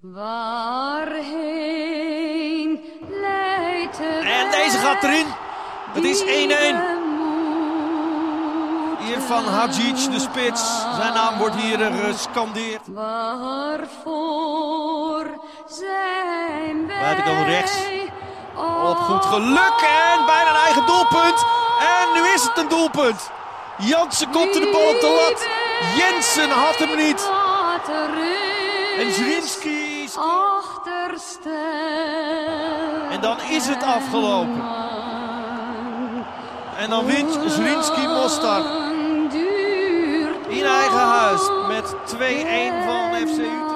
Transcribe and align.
Waarheen 0.00 1.20
leidt 3.08 3.98
het 3.98 4.24
En 4.24 4.50
deze 4.50 4.78
gaat 4.78 5.02
erin. 5.02 5.26
Het 5.92 6.04
is 6.04 6.22
1-1. 6.22 6.24
Irfan 9.08 9.44
Hadjic, 9.44 10.10
de 10.10 10.18
spits. 10.18 10.82
Zijn 10.96 11.12
naam 11.14 11.38
wordt 11.38 11.54
hier 11.54 11.78
gescandeerd. 11.78 12.80
Waarvoor 12.86 14.10
zijn 15.66 16.86
wij 16.86 17.00
Buitenkant 17.00 17.46
rechts. 17.46 17.78
Op 18.84 18.96
goed 18.96 19.24
geluk 19.24 19.80
en 20.14 20.26
bijna 20.26 20.50
een 20.50 20.56
eigen 20.64 20.86
doelpunt. 20.86 21.44
En 21.80 22.12
nu 22.14 22.28
is 22.34 22.42
het 22.42 22.58
een 22.58 22.68
doelpunt. 22.68 23.30
Jansen 23.78 24.30
kopte 24.30 24.60
de 24.60 24.70
bal 24.72 25.00
de 25.00 25.06
lat. 25.20 25.48
Jensen 25.96 26.50
had 26.50 26.76
hem 26.76 26.96
niet. 26.96 27.30
En 28.98 29.12
Zrinski 29.12 29.89
Achterste. 30.16 31.58
En 33.10 33.20
dan 33.20 33.36
is 33.40 33.66
het 33.66 33.82
afgelopen. 33.82 34.62
En 36.78 36.90
dan 36.90 37.06
wint 37.06 37.38
Zrinski 37.46 38.06
Mostar 38.06 38.62
in 40.48 40.64
eigen 40.64 40.98
huis 40.98 41.50
met 41.68 41.94
2-1 42.14 42.18
van 42.86 43.28
FC 43.28 43.38
Utrecht. 43.38 43.69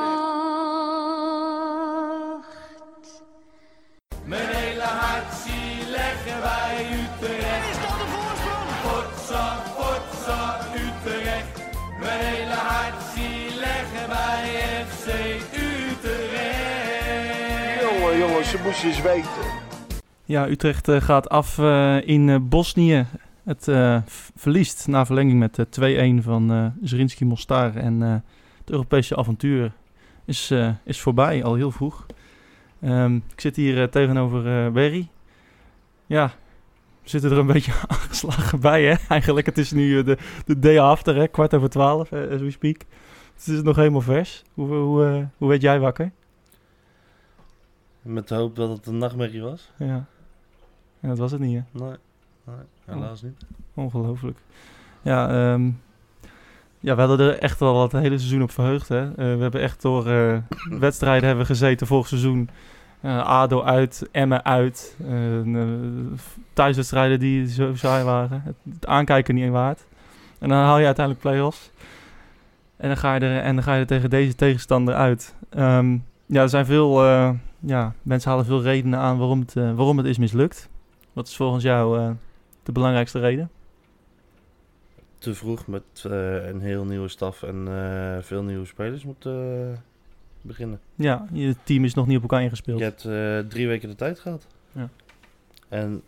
Jongens, 18.28 18.50
ze 18.50 18.58
moesten 18.64 18.88
eens 18.88 19.02
weten. 19.02 19.30
Ja, 20.24 20.48
Utrecht 20.48 20.88
eh, 20.88 21.00
gaat 21.00 21.28
af 21.28 21.58
eh, 21.58 22.08
in 22.08 22.28
eh, 22.28 22.36
Bosnië. 22.40 23.06
Het 23.44 23.68
verliest 24.36 24.86
na 24.86 25.06
verlenging 25.06 25.38
met 25.38 25.78
eh, 25.78 26.18
2-1 26.18 26.22
van 26.22 26.72
Zrinski 26.82 27.24
Mostar. 27.24 27.76
En 27.76 28.00
het 28.00 28.70
Europese 28.70 29.16
avontuur 29.16 29.72
is, 30.24 30.52
is 30.84 31.00
voorbij, 31.00 31.44
al 31.44 31.54
heel 31.54 31.70
vroeg. 31.70 32.06
Ehm, 32.80 33.16
ik 33.16 33.40
zit 33.40 33.56
hier 33.56 33.90
tegenover 33.90 34.72
Berry. 34.72 35.08
Ja, 36.06 36.32
we 37.02 37.08
zitten 37.08 37.30
er 37.30 37.38
een 37.38 37.46
beetje 37.56 37.72
aangeslagen 37.86 38.60
bij, 38.60 38.84
hè? 38.84 38.94
Eigenlijk, 39.08 39.46
het 39.46 39.58
is 39.58 39.72
nu 39.72 40.02
de, 40.02 40.18
de 40.46 40.58
day 40.58 40.80
after, 40.80 41.16
hè? 41.16 41.26
Kwart 41.26 41.54
over 41.54 41.68
twaalf, 41.68 42.12
as 42.12 42.40
we 42.40 42.50
speak. 42.50 42.80
Het 43.34 43.46
is 43.46 43.62
nog 43.62 43.76
helemaal 43.76 44.00
vers. 44.00 44.42
Hoe, 44.54 44.74
hoe, 44.74 45.28
hoe 45.36 45.48
werd 45.48 45.62
jij 45.62 45.80
wakker? 45.80 46.12
Met 48.04 48.28
de 48.28 48.34
hoop 48.34 48.56
dat 48.56 48.68
het 48.68 48.86
een 48.86 48.98
nachtmerrie 48.98 49.42
was? 49.42 49.70
Ja. 49.76 50.04
En 51.00 51.08
dat 51.08 51.18
was 51.18 51.30
het 51.30 51.40
niet, 51.40 51.54
hè? 51.54 51.84
Nee, 51.84 51.96
nee 52.44 52.56
helaas 52.84 53.22
niet. 53.22 53.44
Ongelooflijk. 53.74 54.38
Ja, 55.02 55.28
ehm, 55.28 55.70
ja, 56.80 56.94
we 56.94 57.00
hadden 57.00 57.28
er 57.28 57.38
echt 57.38 57.60
al 57.60 57.82
het 57.82 57.92
hele 57.92 58.18
seizoen 58.18 58.42
op 58.42 58.50
verheugd. 58.50 58.88
Hè? 58.88 59.02
Eh, 59.08 59.14
we 59.16 59.42
hebben 59.42 59.60
echt 59.60 59.82
door 59.82 60.06
eh, 60.06 60.36
wedstrijden 60.86 61.28
hebben 61.28 61.46
gezeten 61.46 61.86
vorig 61.86 62.08
seizoen. 62.08 62.48
Eh, 63.00 63.26
ADO 63.26 63.62
uit, 63.62 64.08
Emmen 64.12 64.44
uit. 64.44 64.96
thuiswedstrijden 66.52 67.18
die 67.18 67.48
zo 67.48 67.74
saai 67.74 68.04
waren. 68.04 68.42
Het, 68.44 68.54
het 68.74 68.86
aankijken 68.86 69.34
niet 69.34 69.50
waard. 69.50 69.84
En 70.38 70.48
dan 70.48 70.58
haal 70.58 70.78
je 70.78 70.86
uiteindelijk 70.86 71.24
play-offs. 71.24 71.70
En 72.76 72.88
dan 72.88 72.96
ga 72.96 73.14
je 73.14 73.20
er, 73.20 73.42
en 73.42 73.54
dan 73.54 73.64
ga 73.64 73.74
je 73.74 73.80
er 73.80 73.86
tegen 73.86 74.10
deze 74.10 74.34
tegenstander 74.34 74.94
uit. 74.94 75.34
Ehm, 75.50 75.96
ja, 76.26 76.42
er 76.42 76.48
zijn 76.48 76.66
veel... 76.66 77.02
ja, 77.66 77.94
mensen 78.02 78.30
halen 78.30 78.44
veel 78.44 78.62
redenen 78.62 78.98
aan 78.98 79.18
waarom 79.18 79.40
het, 79.40 79.56
eh, 79.56 79.74
waarom 79.74 79.98
het 79.98 80.06
is 80.06 80.18
mislukt. 80.18 80.68
Wat 81.12 81.28
is 81.28 81.36
volgens 81.36 81.64
jou 81.64 81.98
eh, 81.98 82.10
de 82.62 82.72
belangrijkste 82.72 83.20
reden? 83.20 83.50
Te 85.18 85.34
vroeg 85.34 85.66
met 85.66 85.82
eh, 86.02 86.46
een 86.46 86.60
heel 86.60 86.84
nieuwe 86.84 87.08
staf 87.08 87.42
en 87.42 87.68
veel 88.22 88.42
nieuwe 88.42 88.66
spelers 88.66 89.04
moeten 89.04 89.82
beginnen. 90.40 90.80
Ja, 90.94 91.26
je 91.32 91.56
team 91.62 91.84
is 91.84 91.94
nog 91.94 92.06
niet 92.06 92.16
op 92.16 92.22
elkaar 92.22 92.42
ingespeeld. 92.42 92.78
Je 92.78 92.84
hebt 92.84 93.50
drie 93.50 93.66
weken 93.66 93.88
de 93.88 93.94
tijd 93.94 94.18
gehad. 94.18 94.46
Ja. 94.72 94.88
En 95.68 96.02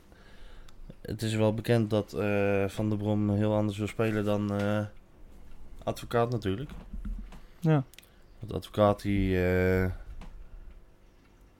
het 1.00 1.22
is 1.22 1.34
wel 1.34 1.54
bekend 1.54 1.90
dat 1.90 2.10
Van 2.66 2.88
der 2.88 2.98
Brom 2.98 3.30
heel 3.30 3.54
anders 3.54 3.78
wil 3.78 3.86
spelen 3.86 4.24
dan 4.24 4.50
advocaat 5.82 6.30
natuurlijk. 6.30 6.70
Ja. 7.60 7.84
Want 8.38 8.52
advocaat 8.52 9.02
die... 9.02 9.38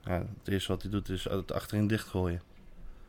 ja, 0.07 0.23
het 0.39 0.47
eerste 0.47 0.71
wat 0.71 0.81
hij 0.81 0.91
doet 0.91 1.09
is 1.09 1.23
het 1.23 1.51
achterin 1.53 1.87
dichtgooien. 1.87 2.41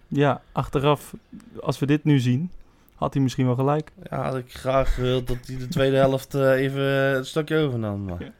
Ja, 0.09 0.43
achteraf, 0.53 1.15
als 1.61 1.79
we 1.79 1.87
dit 1.87 2.05
nu 2.05 2.19
zien, 2.19 2.51
had 2.95 3.15
hij 3.15 3.23
misschien 3.23 3.47
wel 3.47 3.55
gelijk. 3.55 3.93
Ja, 4.11 4.23
had 4.23 4.37
ik 4.37 4.53
graag 4.55 4.95
gewild 4.95 5.27
dat 5.27 5.47
hij 5.47 5.57
de 5.57 5.69
tweede 5.69 5.97
helft 6.07 6.35
eh, 6.35 6.51
even 6.53 6.83
het 7.15 7.27
stukje 7.27 7.57
overnam. 7.59 8.05
Maar 8.05 8.23
Ja. 8.23 8.31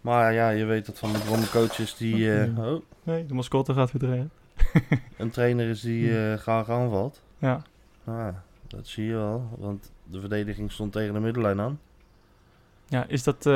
maar 0.00 0.32
ja, 0.32 0.48
je 0.50 0.64
weet 0.64 0.86
dat 0.86 0.98
Van 0.98 1.12
der 1.12 1.20
Brom 1.20 1.48
coaches 1.50 1.96
die... 1.96 2.40
eh, 2.40 2.58
oh, 2.58 2.82
Nee, 3.02 3.26
de 3.26 3.34
mascotte 3.34 3.74
gaat 3.74 3.92
weer 3.92 4.26
een 5.16 5.30
trainer 5.30 5.68
is 5.68 5.80
die 5.80 6.18
eh, 6.30 6.38
graag 6.38 6.70
aanvalt. 6.70 7.22
Ja, 7.38 7.62
Ah, 8.04 8.28
dat 8.66 8.86
zie 8.86 9.04
je 9.04 9.14
wel, 9.14 9.48
want 9.58 9.92
de 10.04 10.20
verdediging 10.20 10.72
stond 10.72 10.92
tegen 10.92 11.14
de 11.14 11.20
middenlijn 11.20 11.60
aan. 11.60 11.80
ja 12.86 13.06
is 13.06 13.22
dat... 13.22 13.46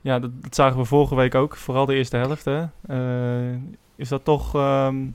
ja, 0.00 0.18
dat, 0.18 0.42
dat 0.42 0.54
zagen 0.54 0.78
we 0.78 0.84
vorige 0.84 1.14
week 1.14 1.34
ook. 1.34 1.56
Vooral 1.56 1.86
de 1.86 1.94
eerste 1.94 2.16
helft, 2.16 2.44
hè. 2.44 2.64
Eh, 2.86 3.58
is 3.96 4.08
dat 4.08 4.24
toch... 4.24 4.54
ehm, 4.54 5.06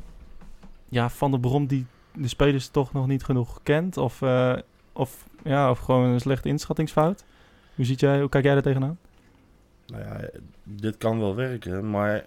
ja, 0.89 1.09
Van 1.09 1.31
der 1.31 1.39
Brom 1.39 1.67
die 1.67 1.85
de 2.13 2.27
spelers 2.27 2.67
toch 2.67 2.93
nog 2.93 3.07
niet 3.07 3.23
genoeg 3.23 3.59
kent? 3.63 3.97
Of, 3.97 4.21
eh, 4.21 4.55
of, 4.93 5.27
ja, 5.43 5.69
of 5.69 5.79
gewoon 5.79 6.09
een 6.09 6.19
slechte 6.19 6.49
inschattingsfout? 6.49 7.23
Hoe, 7.75 7.85
ziet 7.85 7.99
jij, 7.99 8.19
hoe 8.19 8.29
kijk 8.29 8.43
jij 8.43 8.53
daar 8.53 8.63
tegenaan? 8.63 8.97
Nou 9.87 10.03
ja, 10.03 10.29
dit 10.63 10.97
kan 10.97 11.19
wel 11.19 11.35
werken, 11.35 11.89
maar 11.89 12.25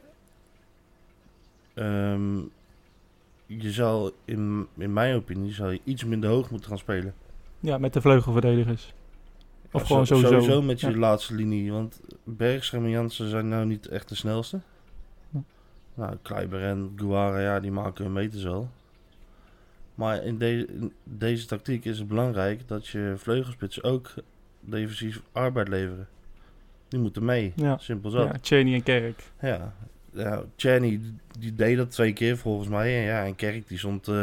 ehm, 1.75 2.37
je 3.47 3.71
zou 3.71 4.13
in, 4.25 4.67
in 4.77 4.93
mijn 4.93 5.15
opinie 5.15 5.53
zou 5.53 5.73
je 5.73 5.81
iets 5.85 6.05
minder 6.05 6.31
hoog 6.31 6.51
moeten 6.51 6.69
gaan 6.69 6.79
spelen. 6.79 7.15
Ja, 7.61 7.79
met 7.79 7.93
de 7.93 8.01
vleugelverdedigers. 8.01 8.95
Of 9.73 9.81
Ja, 9.81 9.87
gewoon 9.87 10.07
zo- 10.07 10.17
sowieso. 10.21 10.63
met 10.63 10.81
je 10.81 10.91
Ja. 10.91 10.97
laatste 10.97 11.35
linie, 11.35 11.73
want 11.73 12.01
Bergström 12.25 12.73
en 12.85 12.91
Jansen 12.91 13.29
zijn 13.29 13.49
nou 13.49 13.67
niet 13.67 13.89
echt 13.89 14.09
de 14.09 14.15
snelste. 14.15 14.61
Hm. 15.31 15.39
Nou, 15.95 16.17
Kleiber 16.23 16.63
en 16.63 16.93
Guara, 16.97 17.41
ja, 17.41 17.61
die 17.61 17.71
maken 17.73 18.05
hun 18.05 18.13
meters 18.13 18.43
wel. 18.43 18.71
Maar 19.95 20.25
in, 20.25 20.39
de- 20.39 20.67
in 20.67 20.93
deze 21.05 21.47
tactiek 21.47 21.85
is 21.85 21.99
het 21.99 22.09
belangrijk 22.09 22.69
dat 22.69 22.87
je 22.87 23.15
vleugelspitsen 23.17 23.85
ook 23.85 24.15
defensief 24.61 25.23
arbeid 25.33 25.69
leveren. 25.69 26.09
Die 26.89 27.01
moeten 27.01 27.25
mee. 27.25 27.53
Ja. 27.57 27.79
Simpel 27.79 28.11
zo. 28.11 28.23
Ja, 28.23 28.33
Cheney 28.41 28.75
en 28.75 28.83
Kerk. 28.83 29.23
Ja, 29.41 29.75
ja 30.19 30.43
Channy 30.57 31.01
die 31.39 31.55
deed 31.55 31.77
dat 31.77 31.91
twee 31.91 32.13
keer 32.13 32.37
volgens 32.37 32.69
mij. 32.69 32.97
En, 32.99 33.03
ja, 33.05 33.25
en 33.25 33.35
Kerk 33.37 33.69
die 33.69 33.79
stond 33.79 34.09
eh, 34.09 34.15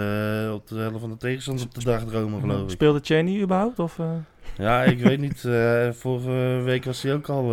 op 0.54 0.68
de 0.68 0.76
helft 0.76 1.00
van 1.00 1.10
de 1.10 1.18
tegenstander 1.18 1.66
op 1.66 1.74
de 1.74 1.84
dag 1.84 2.04
dromen 2.06 2.40
geloof 2.40 2.64
ik. 2.64 2.70
Speelde 2.70 3.00
Cheney 3.04 3.42
überhaupt? 3.42 3.80
Of, 3.80 4.00
eh? 4.00 4.12
Ja, 4.58 4.84
ik 4.84 5.00
weet 5.00 5.20
niet. 5.20 5.46
eh, 5.46 5.90
vorige 5.92 6.62
week 6.64 6.84
was 6.86 7.02
hij 7.02 7.14
ook 7.14 7.30
al 7.30 7.44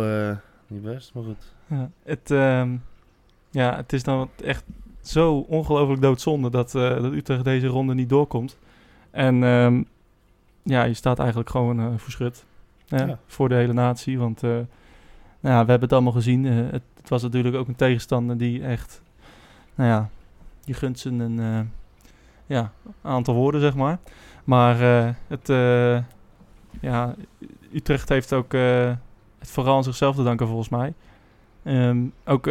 niet 0.67 0.81
best, 0.83 1.13
maar 1.13 1.23
goed. 1.23 1.53
Ja, 1.67 1.89
het, 2.03 2.31
ehm, 2.31 2.75
ja, 3.51 3.75
het 3.75 3.93
is 3.93 4.03
dan 4.03 4.29
echt 4.43 4.63
zo 5.01 5.37
ongelooflijk 5.37 6.01
doodzonde 6.01 6.49
dat, 6.49 6.71
dat 6.71 7.03
Utrecht 7.13 7.43
deze 7.43 7.67
ronde 7.67 7.93
niet 7.93 8.09
doorkomt. 8.09 8.57
En 9.11 9.43
ehm, 9.43 9.83
ja, 10.63 10.83
je 10.83 10.93
staat 10.93 11.19
eigenlijk 11.19 11.49
gewoon 11.49 11.99
verschut 11.99 12.45
Ja. 12.85 13.19
voor 13.27 13.49
de 13.49 13.55
hele 13.55 13.73
natie. 13.73 14.19
Want 14.19 14.41
nou 14.41 14.65
ja, 15.41 15.49
we 15.65 15.69
hebben 15.69 15.81
het 15.81 15.93
allemaal 15.93 16.11
gezien. 16.11 16.43
Het, 16.45 16.81
het 17.03 17.11
was 17.11 17.21
natuurlijk 17.21 17.55
ook 17.55 17.67
een 17.67 17.75
tegenstander 17.75 18.37
die 18.37 18.63
echt, 18.63 19.01
nou 19.75 19.89
ja, 19.89 20.09
je 20.63 20.73
gunt 20.73 20.99
ze 20.99 21.09
een 21.09 21.39
eh, 21.39 21.59
ja, 22.45 22.71
aantal 23.01 23.33
woorden, 23.33 23.61
zeg 23.61 23.75
maar. 23.75 23.97
Maar 24.43 24.81
eh, 24.81 25.09
het, 25.27 25.49
eh, 25.49 25.97
ja, 26.81 27.15
Utrecht 27.73 28.09
heeft 28.09 28.33
ook 28.33 28.51
het 28.51 29.51
vooral 29.51 29.75
aan 29.75 29.83
zichzelf 29.83 30.15
te 30.15 30.23
danken 30.23 30.47
volgens 30.47 30.69
mij. 30.69 30.93
Ehm, 31.63 32.03
ook 32.25 32.45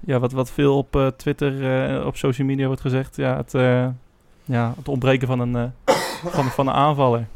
ja, 0.00 0.18
wat, 0.18 0.32
wat 0.32 0.50
veel 0.50 0.76
op 0.76 1.12
Twitter, 1.16 2.06
op 2.06 2.16
social 2.16 2.46
media 2.46 2.66
wordt 2.66 2.80
gezegd. 2.80 3.16
Ja, 3.16 3.36
het, 3.36 3.52
ja, 4.44 4.74
het 4.76 4.88
ontbreken 4.88 5.26
van 5.26 5.40
een, 5.40 5.72
van, 6.24 6.44
van 6.44 6.66
een 6.66 6.74
aanvaller. 6.74 7.26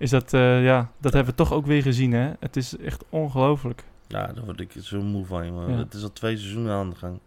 Is 0.00 0.10
dat, 0.10 0.32
eh, 0.32 0.64
ja, 0.64 0.90
dat 0.98 1.12
hebben 1.12 1.30
we 1.30 1.38
toch 1.38 1.52
ook 1.52 1.66
weer 1.66 1.82
gezien, 1.82 2.12
hè? 2.12 2.30
Het 2.38 2.56
is 2.56 2.76
echt 2.76 3.04
ongelooflijk. 3.08 3.84
Ja, 4.10 4.26
daar 4.26 4.44
word 4.44 4.60
ik 4.60 4.72
zo 4.80 5.02
moe 5.02 5.24
van. 5.24 5.46
jongen. 5.46 5.70
Ja. 5.70 5.76
Het 5.78 5.94
is 5.94 6.02
al 6.02 6.12
twee 6.12 6.36
seizoenen 6.36 6.72
aan 6.72 6.90
de 6.90 6.96
gang. 6.96 7.18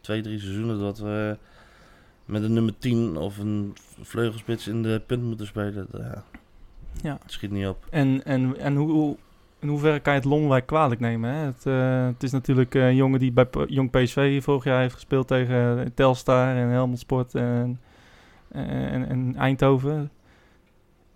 Twee, 0.00 0.22
drie 0.22 0.38
seizoenen 0.38 0.78
dat 0.78 0.98
we 0.98 1.36
met 2.24 2.42
een 2.42 2.52
nummer 2.52 2.78
10 2.78 3.16
of 3.16 3.38
een 3.38 3.74
vleugelspits 4.00 4.68
in 4.68 4.82
de 4.82 5.02
punt 5.06 5.22
moeten 5.22 5.46
spelen. 5.46 5.86
Ja, 5.92 6.24
Ja. 7.02 7.18
Het 7.22 7.32
schiet 7.32 7.50
niet 7.50 7.66
op. 7.66 7.86
En, 7.90 8.24
en, 8.24 8.58
en 8.58 8.76
hoe, 8.76 9.16
in 9.58 9.68
hoeverre 9.68 10.00
kan 10.00 10.12
je 10.12 10.18
het 10.18 10.28
Lonwijk 10.28 10.66
kwalijk 10.66 11.00
nemen? 11.00 11.30
Hè? 11.30 11.44
Het, 11.44 11.66
eh, 11.66 12.06
het 12.06 12.22
is 12.22 12.30
natuurlijk 12.30 12.74
eh, 12.74 12.86
een 12.86 12.96
jongen 12.96 13.18
die 13.18 13.32
bij 13.32 13.46
Jong 13.66 13.90
PSV 13.90 14.42
vorig 14.42 14.64
jaar 14.64 14.80
heeft 14.80 14.94
gespeeld 14.94 15.28
tegen 15.28 15.94
Telstar 15.94 16.56
en 16.56 16.68
Helmond 16.68 16.98
Sport 16.98 17.34
en, 17.34 17.80
en, 18.48 19.08
en 19.08 19.34
Eindhoven. 19.36 20.10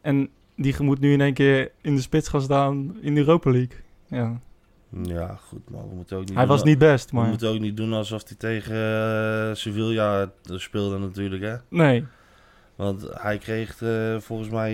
En 0.00 0.28
die 0.56 0.82
moet 0.82 1.00
nu 1.00 1.12
in 1.12 1.20
één 1.20 1.34
keer 1.34 1.70
in 1.80 1.94
de 1.94 2.00
spits 2.00 2.28
gaan 2.28 2.40
staan 2.40 2.96
in 3.00 3.14
de 3.14 3.20
Europa 3.20 3.50
League. 3.50 3.78
Ja. 4.06 4.40
Ja, 5.02 5.38
goed, 5.48 5.70
maar 5.70 5.88
we 5.88 5.94
moeten 5.94 6.16
ook 6.16 6.24
niet 6.24 6.34
Hij 6.34 6.46
doen 6.46 6.56
was 6.56 6.64
niet 6.64 6.78
best, 6.78 7.10
We 7.10 7.16
maar... 7.16 7.28
moeten 7.28 7.48
ook 7.48 7.60
niet 7.60 7.76
doen 7.76 7.92
alsof 7.92 8.22
hij 8.26 8.36
tegen 8.36 8.74
eh, 8.74 9.54
Sevilla 9.54 10.30
speelde 10.42 10.98
natuurlijk, 10.98 11.42
hè. 11.42 11.56
Nee, 11.68 12.04
Want 12.76 13.08
hij 13.12 13.38
kreeg 13.38 13.82
eh, 13.82 14.18
volgens 14.18 14.48
mij 14.48 14.72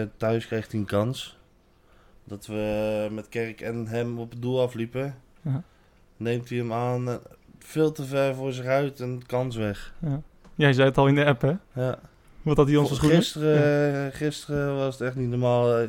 eh, 0.00 0.06
thuis 0.16 0.46
kreeg 0.46 0.70
hij 0.70 0.80
een 0.80 0.86
kans. 0.86 1.38
Dat 2.24 2.46
we 2.46 3.08
met 3.10 3.28
Kerk 3.28 3.60
en 3.60 3.86
hem 3.86 4.18
op 4.18 4.30
het 4.30 4.42
doel 4.42 4.60
afliepen. 4.60 5.14
Ja. 5.42 5.62
Neemt 6.16 6.48
hij 6.48 6.58
hem 6.58 6.72
aan, 6.72 7.18
veel 7.58 7.92
te 7.92 8.04
ver 8.04 8.34
voor 8.34 8.52
zich 8.52 8.66
uit 8.66 9.00
en 9.00 9.22
kans 9.26 9.56
weg. 9.56 9.94
jij 10.54 10.72
zei 10.72 10.88
het 10.88 10.98
al 10.98 11.06
in 11.06 11.14
de 11.14 11.24
app, 11.24 11.40
hè? 11.40 11.54
Ja. 11.72 11.98
Wat 12.42 12.56
had 12.56 12.68
hij 12.68 12.76
ons 12.76 12.98
goed 12.98 13.10
gisteren, 13.10 14.12
gisteren 14.12 14.76
was 14.76 14.98
het 14.98 15.08
echt 15.08 15.16
niet 15.16 15.28
normaal. 15.28 15.86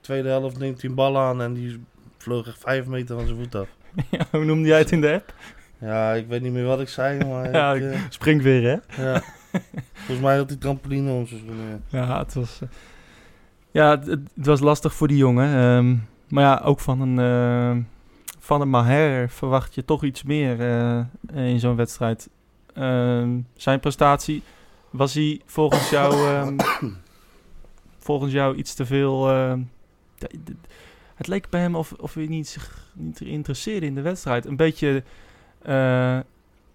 Tweede 0.00 0.28
helft 0.28 0.58
neemt 0.58 0.80
hij 0.80 0.90
een 0.90 0.96
bal 0.96 1.18
aan 1.18 1.42
en 1.42 1.52
die 1.52 1.80
vloog 2.22 2.46
echt 2.46 2.58
vijf 2.60 2.86
meter 2.86 3.16
van 3.16 3.26
zijn 3.26 3.38
voet 3.38 3.54
af. 3.54 3.68
ja, 4.10 4.26
hoe 4.30 4.44
noemde 4.44 4.68
jij 4.68 4.78
het 4.78 4.90
in 4.90 5.00
de 5.00 5.12
app? 5.12 5.34
Ja, 5.78 6.12
ik 6.12 6.26
weet 6.26 6.42
niet 6.42 6.52
meer 6.52 6.64
wat 6.64 6.80
ik 6.80 6.88
zei, 6.88 7.24
maar 7.24 7.52
Ja, 7.52 7.72
ik, 7.72 7.82
eh, 7.82 8.00
Springt 8.08 8.44
weer, 8.44 8.62
hè? 8.62 9.02
ja. 9.04 9.22
volgens 9.94 10.20
mij 10.20 10.36
had 10.36 10.48
hij 10.48 10.58
trampoline 10.58 11.10
om 11.12 11.26
zijn 11.26 11.40
schoenen. 11.40 11.84
Ja, 11.88 12.18
het 12.18 12.34
was, 12.34 12.58
eh, 12.62 12.68
ja, 13.70 13.98
het, 13.98 14.20
was 14.34 14.60
lastig 14.60 14.94
voor 14.94 15.08
die 15.08 15.16
jongen. 15.16 15.54
ehm, 15.56 15.96
maar 16.28 16.44
ja, 16.44 16.60
ook 16.64 16.80
van 16.80 17.00
een, 17.00 17.18
eh, 17.18 17.84
van 18.38 18.60
een 18.60 18.70
Maher 18.70 19.30
verwacht 19.30 19.74
je 19.74 19.84
toch 19.84 20.04
iets 20.04 20.22
meer 20.22 20.60
eh, 20.60 21.00
in 21.34 21.60
zo'n 21.60 21.76
wedstrijd. 21.76 22.28
Ehm, 22.74 23.38
zijn 23.56 23.80
prestatie, 23.80 24.42
was 24.90 25.14
hij 25.14 25.40
volgens 25.46 25.90
jou, 25.90 26.12
ehm, 26.28 26.56
volgens 28.06 28.32
jou 28.32 28.56
iets 28.56 28.74
te 28.74 28.86
veel... 28.86 29.28
het 31.14 31.26
leek 31.26 31.48
bij 31.48 31.60
hem 31.60 31.74
of, 31.74 31.92
of 31.92 32.14
hij 32.14 32.26
niet 32.26 32.48
zich 32.48 32.90
niet 32.92 33.20
interesseerde 33.20 33.86
in 33.86 33.94
de 33.94 34.00
wedstrijd. 34.00 34.46
Een 34.46 34.56
beetje, 34.56 35.02
eh, 35.62 36.18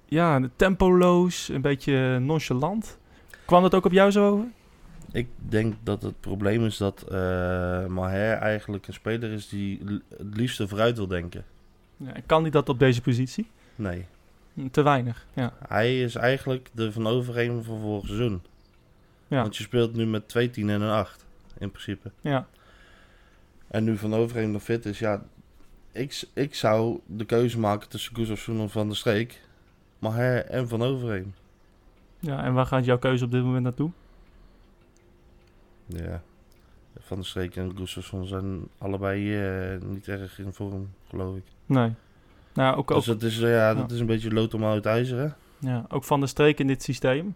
ja, 0.06 0.42
tempoloos, 0.56 1.50
een 1.50 1.62
beetje 1.62 2.19
nonchalant. 2.19 2.98
Kwam 3.45 3.62
dat 3.62 3.75
ook 3.75 3.86
op 3.86 3.92
jou 3.92 4.12
zo 4.12 4.30
over? 4.30 4.45
Ik 5.12 5.28
denk 5.38 5.75
dat 5.84 6.01
het 6.01 6.19
probleem 6.19 6.66
is 6.66 6.78
dat 6.78 7.01
eh 7.01 7.86
Maher 7.86 8.38
eigenlijk 8.38 8.88
een 8.88 8.94
speler 8.94 9.31
is 9.31 9.50
die 9.50 9.81
het 10.18 10.38
liefste 10.38 10.68
vooruit 10.68 10.98
wil 10.98 11.07
denken. 11.07 11.44
Ja, 11.98 12.13
kan 12.25 12.42
hij 12.42 12.51
dat 12.51 12.69
op 12.69 12.80
deze 12.80 13.01
positie? 13.01 13.48
Nee. 13.75 14.06
Hm, 14.54 14.68
Te 14.69 14.81
weinig, 14.81 15.25
ja. 15.33 15.54
Hij 15.68 16.01
is 16.01 16.16
eigenlijk 16.16 16.69
de 16.74 16.92
Van 16.92 17.07
Overheem 17.07 17.63
van 17.63 17.80
vorig 17.80 18.06
seizoen. 18.06 18.42
Ja. 19.28 19.42
Want 19.42 19.57
je 19.57 19.63
speelt 19.63 19.95
nu 19.95 20.06
met 20.06 20.28
twee 20.28 20.50
10 20.50 20.69
en 20.69 20.81
een 20.81 20.92
8, 20.92 21.25
in 21.57 21.72
principe. 21.72 22.12
ja. 22.22 22.48
En 23.68 23.84
nu 23.84 23.98
Van 23.98 24.14
Overheem 24.14 24.52
nog 24.52 24.64
fit 24.64 24.86
is, 24.86 25.00
ja... 25.00 25.24
Ik, 25.92 26.24
ik 26.34 26.56
zou 26.56 27.00
de 27.06 27.25
keuze 27.25 27.60
maken 27.60 27.90
tussen 27.90 28.16
Gustafsson 28.16 28.60
en 28.60 28.69
Van 28.69 28.88
der 28.88 28.98
Streek. 28.98 29.42
Maher 30.00 30.46
en 30.46 30.68
Van 30.68 30.81
Overheem. 30.81 31.34
Ja, 32.19 32.44
en 32.44 32.54
waar 32.54 32.66
gaat 32.66 32.86
jouw 32.86 32.98
keuze 32.98 33.25
op 33.25 33.31
dit 33.31 33.44
moment 33.44 33.64
naartoe? 33.64 33.92
Ja. 35.86 36.22
Van 37.00 37.18
der 37.18 37.25
Streek 37.25 37.56
en 37.56 37.78
Gustafsson 37.78 38.25
zijn 38.28 38.68
allebei 38.78 39.36
eh, 39.36 39.81
niet 39.81 40.08
erg 40.08 40.40
in 40.40 40.54
vorm, 40.54 40.90
geloof 41.10 41.36
ik. 41.36 41.44
Nee. 41.66 41.94
Nou, 42.54 42.78
ook, 42.78 42.92
ook, 42.92 42.98
Dus 42.98 43.06
dat 43.06 43.22
is, 43.24 43.42
eh, 43.42 43.52
ja, 43.52 43.74
dat 43.74 43.92
is 43.92 44.00
een 44.00 44.06
beetje 44.06 44.34
lood 44.34 44.54
om 44.54 44.64
uit 44.66 44.86
ijzer, 44.86 45.18
hè? 45.19 45.28
ja, 45.69 45.86
ook 45.90 46.04
van 46.04 46.19
de 46.19 46.28
streek 46.28 46.60
in 46.60 46.68
dit 46.68 46.84
systeem. 46.84 47.36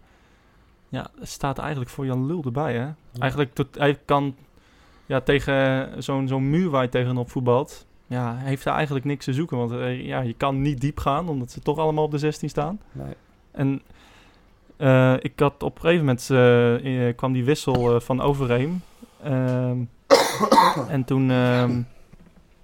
Ja, 0.90 1.12
het 1.20 1.30
staat 1.30 1.58
eigenlijk 1.58 1.90
voor 1.90 2.06
Jan 2.06 2.26
Lul 2.26 2.44
erbij, 2.44 2.74
hè? 2.78 2.90
Eigenlijk, 3.20 3.54
tot, 3.54 3.78
hij 3.78 4.00
kan 4.06 4.36
ja, 5.12 5.22
tegen 5.22 5.90
zo'n 6.04 6.28
zo'n 6.28 6.50
muur 6.50 6.70
waar 6.70 6.84
je 6.84 6.90
tegenop 6.90 7.30
voetbalt... 7.32 7.86
Ja, 8.08 8.36
heeft 8.36 8.64
daar 8.64 8.76
eigenlijk 8.76 9.06
niks 9.06 9.26
te 9.26 9.34
zoeken. 9.34 9.58
Want 9.58 9.72
eh, 9.72 10.06
ja, 10.06 10.20
je 10.22 10.34
kan 10.34 10.62
niet 10.62 10.82
diep 10.82 11.00
gaan, 11.00 11.30
omdat 11.30 11.52
ze 11.52 11.60
toch 11.60 11.78
allemaal 11.78 12.04
op 12.04 12.12
de 12.12 12.18
16 12.18 12.50
staan. 12.50 12.80
Nee. 12.92 13.14
En 13.52 13.82
eh, 14.78 15.14
ik 15.20 15.40
had 15.40 15.64
op 15.64 15.76
een 15.76 15.82
gegeven 15.82 16.06
moment 16.06 16.30
eh, 16.30 17.08
eh, 17.08 17.16
kwam 17.16 17.34
die 17.34 17.44
wissel 17.44 17.96
eh, 17.96 18.02
van 18.02 18.22
Overeem. 18.22 18.82
Ehm, 19.24 19.78
en 20.96 21.04
toen, 21.06 21.32
ehm, 21.32 21.82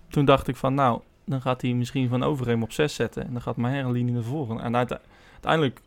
toen 0.09 0.25
dacht 0.25 0.47
ik 0.47 0.55
van, 0.55 0.73
nou, 0.73 0.99
dan 1.25 1.41
gaat 1.41 1.61
hij 1.61 1.73
misschien 1.73 2.09
van 2.09 2.23
Overeem 2.23 2.63
op 2.63 2.71
6 2.71 2.95
zetten. 2.95 3.25
En 3.25 3.33
dan 3.33 3.41
gaat 3.41 3.55
Maher 3.57 3.85
een 3.85 3.91
linie 3.91 4.13
naar 4.13 4.23
voren. 4.23 4.59
En 4.59 4.75
uite- 4.75 5.01
uiteindelijk 5.33 5.81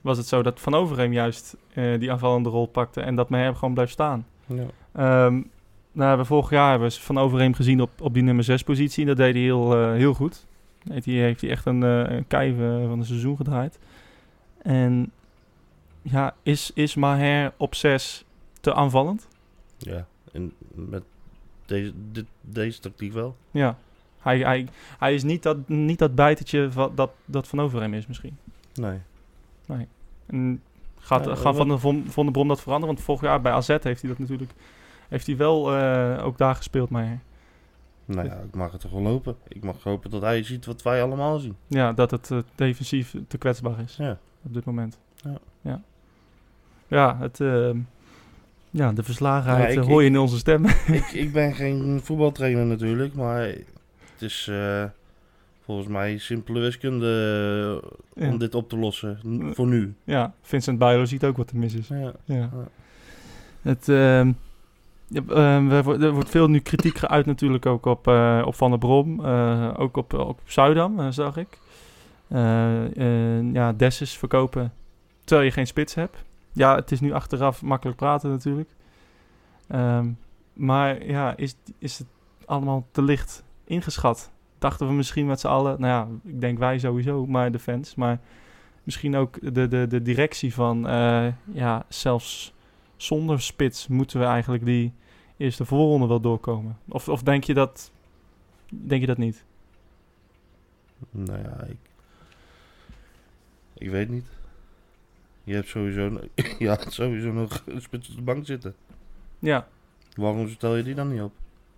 was 0.00 0.16
het 0.16 0.26
zo 0.26 0.42
dat 0.42 0.60
Van 0.60 0.74
Overeem 0.74 1.12
juist 1.12 1.56
eh, 1.74 1.98
die 1.98 2.12
aanvallende 2.12 2.48
rol 2.48 2.66
pakte. 2.66 3.00
En 3.00 3.16
dat 3.16 3.28
Maher 3.28 3.54
gewoon 3.54 3.74
bleef 3.74 3.90
staan. 3.90 4.26
Ja. 4.46 4.64
Ehm 4.92 5.40
nou, 5.96 6.08
hebben 6.08 6.26
we 6.26 6.32
vorig 6.32 6.50
jaar 6.50 6.70
hebben 6.70 6.88
we 6.88 6.94
Van 7.00 7.18
Overeem 7.18 7.54
gezien 7.54 7.80
op, 7.80 7.90
op 8.00 8.14
die 8.14 8.22
nummer 8.22 8.44
6 8.44 8.62
positie. 8.62 9.04
Dat 9.04 9.16
deed 9.16 9.34
hij 9.34 9.42
heel, 9.42 9.76
eh, 9.76 9.92
heel 9.92 10.14
goed. 10.14 10.46
Heeft 10.88 11.06
hij, 11.06 11.14
heeft 11.14 11.40
hij 11.40 11.50
echt 11.50 11.66
een, 11.66 11.82
eh 11.82 12.18
eh, 12.28 12.88
van 12.88 12.98
het 12.98 13.06
seizoen 13.06 13.36
gedraaid. 13.36 13.78
En 14.62 15.12
ja, 16.02 16.34
is, 16.42 16.70
is 16.74 16.94
Maher 16.94 17.52
op 17.56 17.74
6 17.74 18.24
te 18.60 18.74
aanvallend? 18.74 19.28
Ja, 19.78 20.06
en 20.32 20.52
met 20.74 21.02
deze, 21.66 21.92
dit, 22.12 22.26
deze 22.40 22.80
tactiek 22.80 23.12
wel. 23.12 23.36
Ja. 23.50 23.78
Hij, 24.18 24.38
hij, 24.38 24.66
hij 24.98 25.14
is 25.14 25.22
niet 25.22 25.42
dat, 25.42 25.68
niet 25.68 25.98
dat 25.98 26.14
bijtertje 26.14 26.72
van, 26.72 26.92
dat, 26.94 27.10
dat 27.24 27.48
Van 27.48 27.60
Overeem 27.60 27.94
is 27.94 28.06
misschien. 28.06 28.38
Nee. 28.74 28.98
En 30.26 30.62
gaat, 30.98 31.24
Ja, 31.24 31.34
gaat 31.34 31.42
wat- 31.42 31.56
Van, 31.56 31.68
de, 31.68 31.78
Von, 31.78 32.04
van 32.08 32.26
de 32.26 32.32
Brom 32.32 32.48
dat 32.48 32.60
veranderen? 32.60 32.94
Want 32.94 33.06
vorig 33.06 33.20
jaar 33.20 33.40
bij 33.40 33.52
AZ 33.52 33.68
heeft 33.68 33.84
hij 33.84 34.10
dat 34.10 34.18
natuurlijk... 34.18 34.52
Heeft 35.08 35.26
hij 35.26 35.36
wel 35.36 35.76
eh, 35.76 36.24
ook 36.24 36.38
daar 36.38 36.54
gespeeld, 36.54 36.90
maar 36.90 37.18
Nou 38.04 38.26
ja, 38.28 38.34
ik 38.34 38.54
mag 38.54 38.72
het 38.72 38.80
toch 38.80 38.90
wel 38.90 39.02
lopen. 39.02 39.36
Ik 39.48 39.64
mag 39.64 39.82
hopen 39.82 40.10
dat 40.10 40.22
hij 40.22 40.42
ziet 40.42 40.66
wat 40.66 40.82
wij 40.82 41.02
allemaal 41.02 41.38
zien. 41.38 41.56
ja, 41.66 41.92
dat 41.92 42.10
het 42.10 42.30
eh, 42.30 42.38
defensief 42.54 43.14
te 43.28 43.38
kwetsbaar 43.38 43.80
is 43.80 43.96
Ja. 43.96 44.18
op 44.42 44.54
dit 44.54 44.64
moment. 44.64 44.98
Ja. 45.16 45.38
Ja, 45.60 45.80
ja, 46.88 47.16
het, 47.20 47.40
eh, 47.40 47.70
ja 48.70 48.92
de 48.92 49.02
verslagenheid 49.02 49.62
Ja, 49.74 49.80
ik- 49.80 49.86
eh, 49.86 49.92
hoor 49.92 50.02
je 50.02 50.08
in 50.08 50.18
onze 50.18 50.36
stemmen. 50.38 50.70
ik, 51.00 51.06
ik 51.12 51.32
ben 51.32 51.54
geen 51.54 52.00
voetbaltrainer 52.02 52.66
natuurlijk, 52.66 53.14
maar 53.14 53.40
het 54.12 54.22
is 54.22 54.50
volgens 55.64 55.88
mij 55.88 56.18
simpele 56.18 56.60
wiskunde 56.60 57.82
Ja. 58.14 58.28
om 58.28 58.38
dit 58.38 58.54
op 58.54 58.68
te 58.68 58.76
lossen. 58.78 59.18
Voor 59.54 59.66
nu. 59.66 59.94
Ja, 60.04 60.32
Vincent 60.42 60.78
Bijlo 60.78 61.04
ziet 61.04 61.24
ook 61.24 61.36
wat 61.36 61.50
er 61.50 61.56
mis 61.56 61.74
is. 61.74 61.88
Ja. 61.88 62.12
Ja. 62.24 62.50
Het, 63.62 63.88
ehm, 63.88 63.98
ehm, 63.98 64.32
wordt- 65.82 66.02
er 66.02 66.12
wordt 66.12 66.30
veel 66.30 66.48
nu 66.48 66.58
kritiek 66.60 66.98
geuit 66.98 67.26
natuurlijk 67.26 67.66
ook 67.66 67.86
op, 67.86 68.08
eh, 68.08 68.42
op 68.44 68.54
Van 68.54 68.70
der 68.70 68.78
Brom. 68.78 69.24
eh, 69.24 69.70
ook 69.76 69.96
op, 69.96 70.14
ook 70.14 70.28
op 70.28 70.40
Zuidam, 70.44 71.00
eh, 71.00 71.06
zag 71.10 71.36
ik. 71.36 71.58
Eh, 72.28 73.36
eh, 73.38 73.52
ja, 73.52 73.72
Dessus 73.72 74.18
verkopen 74.18 74.72
terwijl 75.24 75.46
je 75.48 75.52
geen 75.52 75.66
spits 75.66 75.94
hebt. 75.94 76.24
Ja, 76.52 76.74
het 76.74 76.92
is 76.92 77.00
nu 77.00 77.12
achteraf 77.12 77.62
makkelijk 77.62 77.96
praten 77.98 78.30
natuurlijk. 78.30 78.68
Ehm, 79.68 80.08
maar 80.52 81.06
ja, 81.06 81.36
is, 81.36 81.56
is 81.78 81.98
het 81.98 82.06
allemaal 82.44 82.86
te 82.90 83.02
licht 83.02 83.44
ingeschat? 83.64 84.30
Dachten 84.58 84.86
we 84.86 84.92
misschien 84.92 85.26
met 85.26 85.40
z'n 85.40 85.46
allen, 85.46 85.80
nou 85.80 85.92
ja, 85.92 86.30
ik 86.30 86.40
denk 86.40 86.58
wij 86.58 86.78
sowieso, 86.78 87.26
maar 87.26 87.52
de 87.52 87.58
fans. 87.58 87.94
Maar 87.94 88.18
misschien 88.82 89.16
ook 89.16 89.54
de, 89.54 89.68
de, 89.68 89.86
de 89.86 90.02
directie 90.02 90.54
van, 90.54 90.88
eh, 90.88 91.26
ja, 91.52 91.84
zelfs 91.88 92.54
zonder 92.96 93.40
spits 93.40 93.88
moeten 93.88 94.20
we 94.20 94.26
eigenlijk 94.26 94.64
die 94.64 94.92
eerste 95.36 95.64
voorronde 95.64 96.06
wel 96.06 96.20
doorkomen. 96.20 96.78
Of, 96.88 97.08
of 97.08 97.22
denk 97.22 97.44
je 97.44 97.54
dat, 97.54 97.90
denk 98.68 99.00
je 99.00 99.06
dat 99.06 99.18
niet? 99.18 99.44
Nou 101.10 101.38
ja, 101.38 101.64
ik, 101.64 101.78
ik 103.74 103.90
weet 103.90 104.08
niet. 104.08 104.26
Je 105.44 105.54
hebt 105.54 105.68
sowieso, 105.68 106.20
ja, 106.58 106.78
sowieso 106.88 107.32
nog 107.32 107.62
een 107.66 107.82
spits 107.82 108.08
op 108.08 108.16
de 108.16 108.22
bank 108.22 108.46
zitten. 108.46 108.74
Ja, 109.38 109.68
Waarom 110.16 110.48
stel 110.48 110.76
je 110.76 110.82
die 110.82 110.94
dan 110.94 111.12
niet 111.12 111.20
op? 111.20 111.32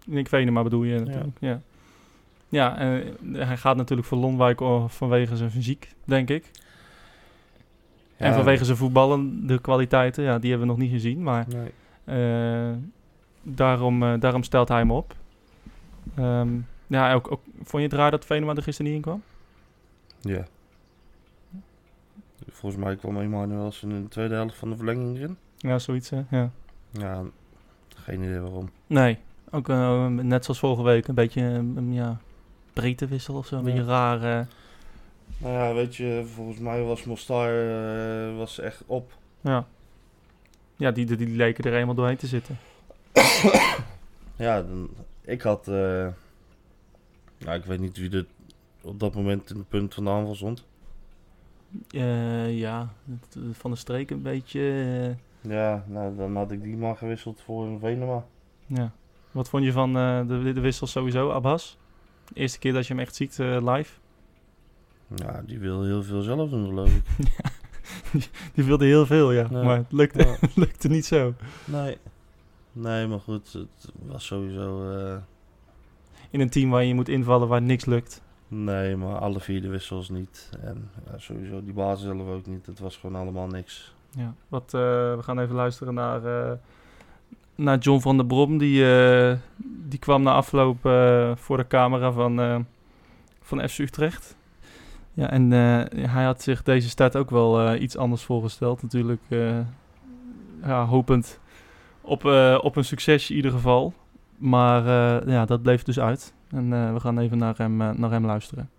Nick 0.07 0.29
Venema 0.29 0.63
bedoel 0.63 0.83
je 0.83 0.99
natuurlijk. 0.99 1.37
Ja, 1.41 1.61
ja 2.49 2.79
eh, 2.79 3.07
hij 3.33 3.57
gaat 3.57 3.77
natuurlijk 3.77 4.09
voor 4.09 4.19
Lonwijk 4.19 4.61
vanwege 4.87 5.37
zijn 5.37 5.51
fysiek, 5.51 5.89
denk 6.05 6.31
ik. 6.31 6.51
En 8.19 8.29
Ja, 8.29 8.35
vanwege 8.35 8.65
zijn 8.65 8.77
voetballen, 8.77 9.47
de 9.47 9.59
kwaliteiten, 9.61 10.25
ja, 10.25 10.39
die 10.39 10.51
hebben 10.51 10.69
we 10.69 10.75
nog 10.75 10.83
niet 10.83 10.93
gezien. 10.93 11.23
Maar 11.23 11.47
Nee. 11.49 11.73
eh, 12.05 12.77
daarom, 13.43 14.03
eh, 14.03 14.21
daarom 14.21 14.43
stelt 14.43 14.69
hij 14.69 14.79
hem 14.79 14.91
op. 14.91 15.15
Ehm, 16.15 16.49
ja, 16.87 17.13
ook, 17.15 17.31
ook, 17.33 17.41
vond 17.55 17.83
je 17.83 17.89
het 17.89 17.93
raar 17.99 18.11
dat 18.11 18.25
Venema 18.25 18.55
er 18.55 18.63
gisteren 18.63 18.87
niet 18.93 18.97
in 19.05 19.05
kwam? 19.07 19.23
Ja. 20.21 20.45
Volgens 22.51 22.83
mij 22.85 22.97
kwam 22.97 23.19
Emanuels 23.21 23.83
in 23.83 23.89
de 24.03 24.09
tweede 24.09 24.35
helft 24.35 24.57
van 24.57 24.71
de 24.71 24.77
verlenging 24.77 25.17
erin. 25.17 25.37
Ja, 25.57 25.79
zoiets, 25.79 26.11
hè? 26.11 26.23
Ja. 26.31 26.51
Ja, 26.91 27.23
geen 27.97 28.23
idee 28.23 28.41
waarom. 28.41 28.71
Nee, 28.87 29.19
Ook 29.51 29.69
eh, 29.69 30.07
net 30.07 30.45
zoals 30.45 30.59
vorige 30.61 30.83
week, 30.83 31.09
een 31.09 31.15
beetje 31.15 31.41
een 31.43 31.93
ja, 31.93 32.17
breedtewissel 32.73 33.35
of 33.35 33.47
zo. 33.47 33.57
Een 33.57 33.65
Ja. 33.65 33.71
beetje 33.73 33.85
raar. 33.85 34.47
Eh, 35.39 35.45
Nou 35.45 35.55
ja, 35.55 35.75
weet 35.75 35.97
je, 35.97 36.23
volgens 36.35 36.59
mij 36.59 36.83
was 36.83 37.05
Mostar 37.05 37.51
eh, 37.51 38.37
was 38.37 38.59
echt 38.59 38.83
op. 38.87 39.13
ja, 39.41 39.67
ja 40.77 40.91
die, 40.91 41.07
die, 41.07 41.17
die 41.17 41.37
leken 41.37 41.65
er 41.65 41.75
eenmaal 41.77 41.95
doorheen 41.95 42.17
te 42.17 42.27
zitten. 42.27 42.59
Ja, 44.37 44.63
dan, 44.63 44.91
ik 45.25 45.43
had... 45.43 45.69
eh, 45.69 46.07
ja, 47.39 47.53
ik 47.55 47.65
weet 47.65 47.79
niet 47.81 47.97
wie 47.97 48.11
er 48.11 48.27
op 48.83 49.01
dat 49.01 49.15
moment 49.15 49.51
in 49.51 49.57
het 49.57 49.69
punt 49.69 49.95
van 49.95 50.05
de 50.05 50.11
aanval 50.11 50.35
stond. 50.35 50.65
Eh, 51.91 52.59
ja, 52.59 52.89
het- 53.11 53.37
van 53.57 53.71
de 53.71 53.77
streek 53.77 54.11
een 54.11 54.23
beetje. 54.23 54.61
eh, 55.43 55.51
Ja, 55.51 55.85
nou, 55.87 56.17
dan 56.17 56.37
had 56.37 56.51
ik 56.53 56.63
die 56.63 56.77
maar 56.77 56.97
gewisseld 56.97 57.41
voor 57.45 57.67
een 57.67 57.79
Venema. 57.79 58.25
ja. 58.67 58.93
Wat 59.31 59.49
vond 59.49 59.65
je 59.65 59.73
van 59.73 59.97
eh, 59.97 60.27
de, 60.29 60.53
de 60.53 60.61
wissel 60.61 60.87
sowieso, 60.87 61.31
Abbas? 61.31 61.77
De 62.33 62.41
eerste 62.41 62.59
keer 62.59 62.73
dat 62.73 62.87
je 62.87 62.93
hem 62.95 63.03
echt 63.03 63.15
ziet 63.15 63.39
eh, 63.39 63.75
live. 63.75 63.93
Ja, 65.17 65.43
die 65.47 65.59
wil 65.59 65.83
heel 65.85 66.03
veel 66.03 66.23
zelf 66.23 66.51
doen, 66.51 66.67
geloof 66.67 66.91
ik. 66.95 67.03
Die 68.55 68.65
wilde 68.65 68.85
heel 68.85 69.07
veel, 69.07 69.33
ja. 69.33 69.49
Maar 69.51 69.77
het 69.77 69.93
lukte, 69.93 70.19
Ja. 70.27 70.37
het 70.41 70.57
lukte 70.65 70.89
niet 70.89 71.07
zo. 71.07 71.35
Nee. 71.65 71.99
Nee, 72.73 73.07
maar 73.07 73.21
goed, 73.21 73.53
het 73.53 73.91
was 74.07 74.27
sowieso... 74.27 74.91
eh, 74.91 75.17
In 76.31 76.41
een 76.41 76.51
team 76.51 76.71
waar 76.71 76.85
je 76.85 76.95
moet 76.95 77.09
invallen 77.09 77.49
waar 77.49 77.63
niks 77.63 77.85
lukt. 77.85 78.23
nee, 78.49 78.97
maar 78.97 79.19
alle 79.19 79.41
vier 79.41 79.63
de 79.63 79.69
wissels 79.69 80.09
niet. 80.09 80.51
En 80.61 80.91
ja, 81.11 81.19
sowieso 81.19 81.65
die 81.65 81.73
basis 81.73 82.05
zelf 82.05 82.29
ook 82.29 82.47
niet. 82.47 82.67
Het 82.67 82.79
was 82.79 82.97
gewoon 82.97 83.21
allemaal 83.21 83.47
niks. 83.47 83.95
Ja, 84.11 84.35
wat, 84.49 84.65
eh, 84.75 84.81
we 85.17 85.19
gaan 85.23 85.39
even 85.39 85.55
luisteren 85.55 85.95
naar, 85.95 86.25
eh, 86.25 86.53
naar 87.55 87.79
John 87.79 88.01
van 88.01 88.17
der 88.17 88.27
Brom. 88.27 88.59
Die, 88.59 88.85
die 89.89 89.99
kwam 89.99 90.23
na 90.23 90.33
afloop 90.33 90.79
voor 91.39 91.57
de 91.57 91.67
camera 91.69 92.13
van, 92.13 92.67
van 93.43 93.69
FC 93.69 93.79
Utrecht. 93.79 94.37
Ja, 95.19 95.31
en 95.31 95.53
eh, 95.53 96.09
hij 96.11 96.25
had 96.25 96.43
zich 96.43 96.63
deze 96.63 96.89
start 96.89 97.17
ook 97.17 97.31
wel 97.31 97.61
eh, 97.61 97.81
iets 97.83 97.97
anders 97.97 98.23
voorgesteld. 98.23 98.83
Natuurlijk 98.83 99.23
eh, 99.29 99.59
ja, 100.63 100.85
hopend 100.87 101.39
op, 102.01 102.25
eh, 102.25 102.59
op 102.63 102.77
een 102.77 102.85
succes 102.85 103.31
in 103.31 103.37
ieder 103.37 103.51
geval. 103.51 103.95
Maar 104.37 104.81
eh, 104.81 105.29
ja, 105.33 105.45
dat 105.45 105.63
bleef 105.63 105.83
dus 105.83 105.99
uit. 105.99 106.33
En 106.51 106.73
eh, 106.73 106.93
we 106.93 107.01
gaan 107.01 107.19
even 107.19 107.39
naar 107.39 107.57
hem, 107.57 107.77
naar 107.77 108.11
hem 108.11 108.27
luisteren. 108.27 108.71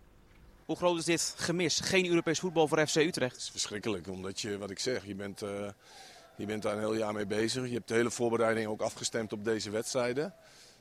Hoe 0.65 0.75
groot 0.75 0.97
is 0.97 1.05
dit 1.05 1.33
gemis? 1.37 1.79
Geen 1.79 2.07
Europees 2.07 2.39
voetbal 2.39 2.67
voor 2.67 2.87
FC 2.87 2.95
Utrecht. 2.95 3.31
Het 3.31 3.41
is 3.41 3.49
verschrikkelijk, 3.49 4.07
omdat 4.07 4.41
je, 4.41 4.57
wat 4.57 4.69
ik 4.69 4.79
zeg, 4.79 5.05
je 5.05 5.15
bent, 5.15 5.41
eh, 5.41 5.49
je 6.35 6.45
bent 6.45 6.61
daar 6.61 6.73
een 6.73 6.79
heel 6.79 6.95
jaar 6.95 7.13
mee 7.13 7.27
bezig. 7.27 7.67
Je 7.67 7.73
hebt 7.73 7.87
de 7.87 7.93
hele 7.93 8.11
voorbereiding 8.11 8.67
ook 8.67 8.81
afgestemd 8.81 9.33
op 9.33 9.43
deze 9.43 9.69
wedstrijden. 9.69 10.33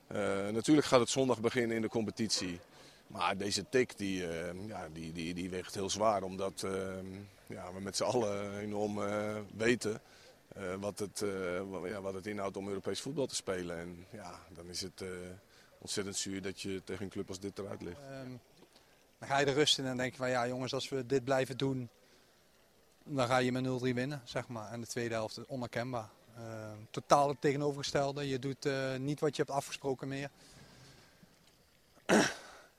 Eh, 0.06 0.18
natuurlijk 0.52 0.86
gaat 0.86 1.00
het 1.00 1.10
zondag 1.10 1.40
beginnen 1.40 1.76
in 1.76 1.82
de 1.82 1.88
competitie. 1.88 2.60
Maar 3.08 3.36
deze 3.36 3.68
tik 3.68 3.98
die, 3.98 4.26
eh, 4.28 4.66
ja, 4.66 4.88
die, 4.92 5.12
die, 5.12 5.34
die 5.34 5.50
weegt 5.50 5.74
heel 5.74 5.90
zwaar, 5.90 6.22
omdat 6.22 6.62
eh, 6.62 6.72
ja, 7.46 7.72
we 7.72 7.80
met 7.80 7.96
z'n 7.96 8.02
allen 8.04 8.58
enorm 8.58 9.02
eh, 9.02 9.36
weten 9.56 10.00
wat, 10.80 10.98
het, 10.98 11.22
eh, 11.22 11.30
wa- 11.70 11.86
ja, 11.86 12.00
wat 12.00 12.14
het 12.14 12.26
inhoudt 12.26 12.56
om 12.56 12.68
Europees 12.68 13.00
voetbal 13.00 13.26
te 13.26 13.34
spelen. 13.34 13.78
En 13.78 14.06
ja, 14.10 14.38
dan 14.48 14.68
is 14.68 14.80
het 14.80 15.02
ontzettend 15.78 16.16
zuur 16.16 16.42
dat 16.42 16.60
je 16.60 16.82
tegen 16.84 17.04
een 17.04 17.10
club 17.10 17.28
als 17.28 17.40
dit 17.40 17.58
eruit 17.58 17.82
ligt. 17.82 18.00
Ehm, 18.10 18.30
dan 19.18 19.28
ga 19.28 19.38
je 19.38 19.44
de 19.44 19.52
rust 19.52 19.78
in 19.78 19.86
en 19.86 19.96
denk 19.96 20.10
je 20.12 20.18
van 20.18 20.30
ja 20.30 20.46
jongens, 20.48 20.74
als 20.74 20.88
we 20.88 21.06
dit 21.06 21.24
blijven 21.24 21.56
doen, 21.56 21.88
dan 23.04 23.26
ga 23.26 23.36
je 23.38 23.52
met 23.52 23.62
0-3 23.64 23.94
winnen, 23.94 24.22
zeg 24.24 24.48
maar. 24.48 24.70
En 24.72 24.80
de 24.80 24.86
tweede 24.86 25.14
helft 25.14 25.46
onherkenbaar. 25.46 26.08
Ehm, 26.36 26.76
totaal 26.90 27.28
het 27.28 27.40
tegenovergestelde. 27.40 28.28
Je 28.28 28.38
doet 28.38 28.68
niet 28.98 29.20
wat 29.20 29.36
je 29.36 29.42
hebt 29.42 29.54
afgesproken 29.56 30.08
meer. 30.08 30.30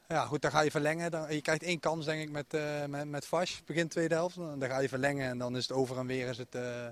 Ja 0.09 0.25
goed, 0.25 0.41
dan 0.41 0.51
ga 0.51 0.61
je 0.61 0.71
verlengen. 0.71 1.11
Dan, 1.11 1.33
je 1.33 1.41
krijgt 1.41 1.63
één 1.63 1.79
kans 1.79 2.05
denk 2.05 2.21
ik 2.21 2.31
met, 2.31 2.53
eh 2.53 3.03
met, 3.05 3.25
Vash, 3.25 3.59
begin 3.65 3.87
tweede 3.87 4.15
helft. 4.15 4.35
Dan 4.35 4.65
ga 4.65 4.79
je 4.79 4.89
verlengen 4.89 5.29
en 5.29 5.37
dan 5.37 5.57
is 5.57 5.67
het 5.67 5.77
over 5.77 5.97
en 5.97 6.05
weer 6.05 6.29
is 6.29 6.37
het... 6.37 6.55
eh, 6.55 6.87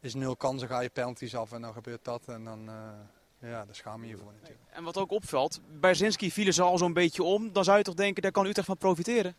is 0.00 0.14
nul 0.14 0.36
kansen, 0.36 0.68
ga 0.68 0.80
je 0.80 0.88
penalties 0.88 1.36
af 1.36 1.52
en 1.52 1.60
dan 1.60 1.72
gebeurt 1.72 2.04
dat. 2.04 2.22
En 2.26 2.44
dan, 2.44 2.68
eh, 2.68 3.50
ja, 3.50 3.64
daar 3.64 3.74
schaam 3.74 4.02
je 4.02 4.08
je 4.08 4.16
voor 4.16 4.32
natuurlijk. 4.32 4.60
En 4.70 4.84
wat 4.84 4.96
ook 4.96 5.10
opvalt, 5.10 5.60
bij 5.80 5.94
Zinski 5.94 6.32
vielen 6.32 6.54
ze 6.54 6.62
al 6.62 6.78
zo'n 6.78 6.92
beetje 6.92 7.22
om. 7.22 7.52
Dan 7.52 7.64
zou 7.64 7.78
je 7.78 7.84
toch 7.84 7.94
denken, 7.94 8.22
daar 8.22 8.32
kan 8.32 8.46
Utrecht 8.46 8.66
van 8.66 8.76
profiteren? 8.76 9.34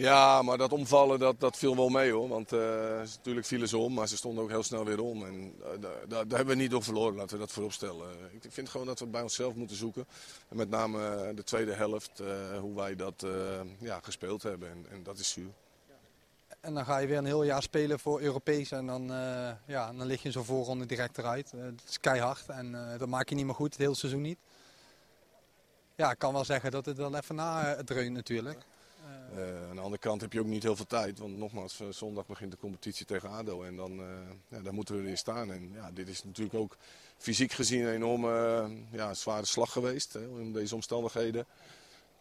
Ja, 0.00 0.42
maar 0.42 0.58
dat 0.58 0.72
omvallen 0.72 1.18
dat, 1.18 1.40
dat 1.40 1.56
viel 1.56 1.76
wel 1.76 1.88
mee 1.88 2.12
hoor. 2.12 2.28
Want 2.28 2.52
eh, 2.52 2.60
natuurlijk 2.98 3.46
vielen 3.46 3.68
ze 3.68 3.78
om, 3.78 3.94
maar 3.94 4.08
ze 4.08 4.16
stonden 4.16 4.44
ook 4.44 4.50
heel 4.50 4.62
snel 4.62 4.84
weer 4.84 5.00
om. 5.00 5.24
En 5.24 5.54
eh, 5.62 5.80
daar, 5.80 6.08
daar, 6.08 6.38
hebben 6.38 6.56
we 6.56 6.62
niet 6.62 6.70
door 6.70 6.82
verloren, 6.82 7.16
laten 7.16 7.32
we 7.36 7.42
dat 7.42 7.52
vooropstellen. 7.52 8.08
Ik 8.30 8.52
vind 8.52 8.68
gewoon 8.68 8.86
dat 8.86 8.98
we 8.98 9.04
het 9.04 9.12
bij 9.12 9.22
onszelf 9.22 9.54
moeten 9.54 9.76
zoeken. 9.76 10.06
En 10.48 10.56
met 10.56 10.70
name 10.70 11.16
eh, 11.16 11.36
de 11.36 11.44
tweede 11.44 11.72
helft, 11.72 12.20
eh, 12.20 12.58
hoe 12.58 12.74
wij 12.74 12.96
dat 12.96 13.22
eh, 13.22 13.30
ja, 13.78 14.00
gespeeld 14.02 14.42
hebben. 14.42 14.70
En, 14.70 14.86
en 14.90 15.02
dat 15.02 15.18
is 15.18 15.30
zuur. 15.30 15.50
En 16.60 16.74
dan 16.74 16.84
ga 16.84 16.98
je 16.98 17.06
weer 17.06 17.18
een 17.18 17.24
heel 17.24 17.42
jaar 17.42 17.62
spelen 17.62 17.98
voor 17.98 18.20
Europees 18.20 18.70
en 18.70 18.86
dan, 18.86 19.12
eh, 19.12 19.50
ja, 19.66 19.92
dan 19.92 20.06
lig 20.06 20.22
je 20.22 20.30
zo'n 20.30 20.44
voorronde 20.44 20.86
direct 20.86 21.18
eruit. 21.18 21.52
Eh 21.52 21.60
dat 21.62 21.88
is 21.88 22.00
keihard 22.00 22.48
en 22.48 22.92
eh, 22.92 22.98
dat 22.98 23.08
maak 23.08 23.28
je 23.28 23.34
niet 23.34 23.44
meer 23.44 23.54
goed, 23.54 23.72
het 23.72 23.80
hele 23.80 23.94
seizoen 23.94 24.22
niet. 24.22 24.38
Ja, 25.94 26.10
ik 26.10 26.18
kan 26.18 26.32
wel 26.32 26.44
zeggen 26.44 26.70
dat 26.70 26.86
het 26.86 26.96
dan 26.96 27.16
even 27.16 27.34
na 27.34 27.76
dreunt 27.84 28.14
natuurlijk. 28.14 28.64
Eh, 29.34 29.68
aan 29.68 29.76
de 29.76 29.82
andere 29.82 29.98
kant 29.98 30.20
heb 30.20 30.32
je 30.32 30.40
ook 30.40 30.46
niet 30.46 30.62
heel 30.62 30.76
veel 30.76 30.86
tijd. 30.86 31.18
Want 31.18 31.36
nogmaals, 31.36 31.80
eh, 31.80 31.86
zondag 31.90 32.26
begint 32.26 32.50
de 32.50 32.58
competitie 32.58 33.06
tegen 33.06 33.30
ADO. 33.30 33.62
En 33.62 33.76
dan 33.76 34.00
eh, 34.00 34.06
ja, 34.48 34.60
daar 34.60 34.74
moeten 34.74 34.96
we 34.96 35.02
weer 35.02 35.16
staan. 35.16 35.52
En 35.52 35.70
ja, 35.72 35.90
dit 35.90 36.08
is 36.08 36.24
natuurlijk 36.24 36.56
ook 36.56 36.76
fysiek 37.16 37.52
gezien 37.52 37.84
een 37.84 37.94
enorme 37.94 38.68
ja, 38.92 39.14
zware 39.14 39.46
slag 39.46 39.72
geweest. 39.72 40.12
Hè, 40.12 40.20
in 40.20 40.52
deze 40.52 40.74
omstandigheden. 40.74 41.46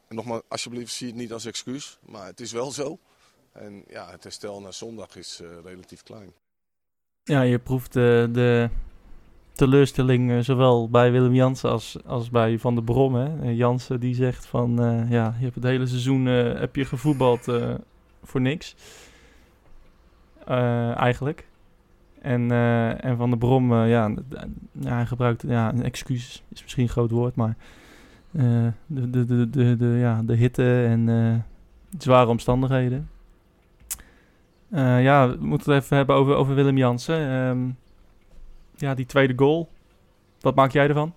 En 0.07 0.15
nogmaals, 0.15 0.41
alsjeblieft 0.47 0.93
zie 0.93 1.07
het 1.07 1.15
niet 1.15 1.33
als 1.33 1.45
excuus. 1.45 1.97
Maar 2.05 2.25
het 2.25 2.39
is 2.39 2.51
wel 2.51 2.71
zo. 2.71 2.99
En 3.51 3.83
ja, 3.87 4.11
het 4.11 4.23
herstel 4.23 4.61
naar 4.61 4.73
zondag 4.73 5.15
is 5.15 5.41
relatief 5.63 6.03
klein. 6.03 6.33
Ja, 7.23 7.41
je 7.41 7.59
proeft 7.59 7.93
de 7.93 8.69
teleurstelling 9.59 10.31
eh, 10.31 10.39
zowel 10.39 10.89
bij 10.89 11.11
Willem 11.11 11.33
Jansen 11.33 11.69
als, 11.69 11.97
als 12.05 12.29
bij 12.29 12.59
Van 12.59 12.75
der 12.75 12.83
Brom. 12.83 13.15
Hè. 13.15 13.51
Jansen 13.51 13.99
die 13.99 14.15
zegt 14.15 14.45
van, 14.45 14.81
eh, 14.81 15.09
ja, 15.09 15.35
je 15.37 15.43
hebt 15.43 15.55
het 15.55 15.63
hele 15.63 15.85
seizoen 15.85 16.27
eh, 16.27 16.59
heb 16.59 16.75
je 16.75 16.85
gevoetbald 16.85 17.47
voor 18.23 18.41
niks. 18.41 18.75
Eigenlijk. 20.95 21.47
En, 22.21 22.51
en 23.01 23.17
Van 23.17 23.29
der 23.29 23.39
Brom, 23.39 23.73
ja, 23.73 24.13
hij 24.83 25.05
gebruikt 25.05 25.43
ja, 25.47 25.73
een 25.73 25.83
excuus, 25.83 26.43
is 26.49 26.61
misschien 26.61 26.83
een 26.83 26.89
groot 26.89 27.11
woord, 27.11 27.35
maar 27.35 27.55
de, 28.31 29.09
de, 29.09 29.49
de, 29.49 29.75
de, 29.77 29.85
ja, 29.85 30.21
de 30.25 30.35
hitte 30.35 30.83
en 30.83 31.45
zware 31.97 32.29
omstandigheden. 32.29 33.09
Ja, 34.71 35.29
we 35.29 35.45
moeten 35.45 35.73
het 35.73 35.83
even 35.83 35.97
hebben 35.97 36.15
over, 36.15 36.35
over 36.35 36.55
Willem 36.55 36.77
Jansen. 36.77 37.77
Ja, 38.79 38.93
die 38.95 39.05
tweede 39.05 39.33
goal. 39.35 39.69
Wat 40.39 40.55
maak 40.55 40.71
jij 40.71 40.87
ervan? 40.87 41.13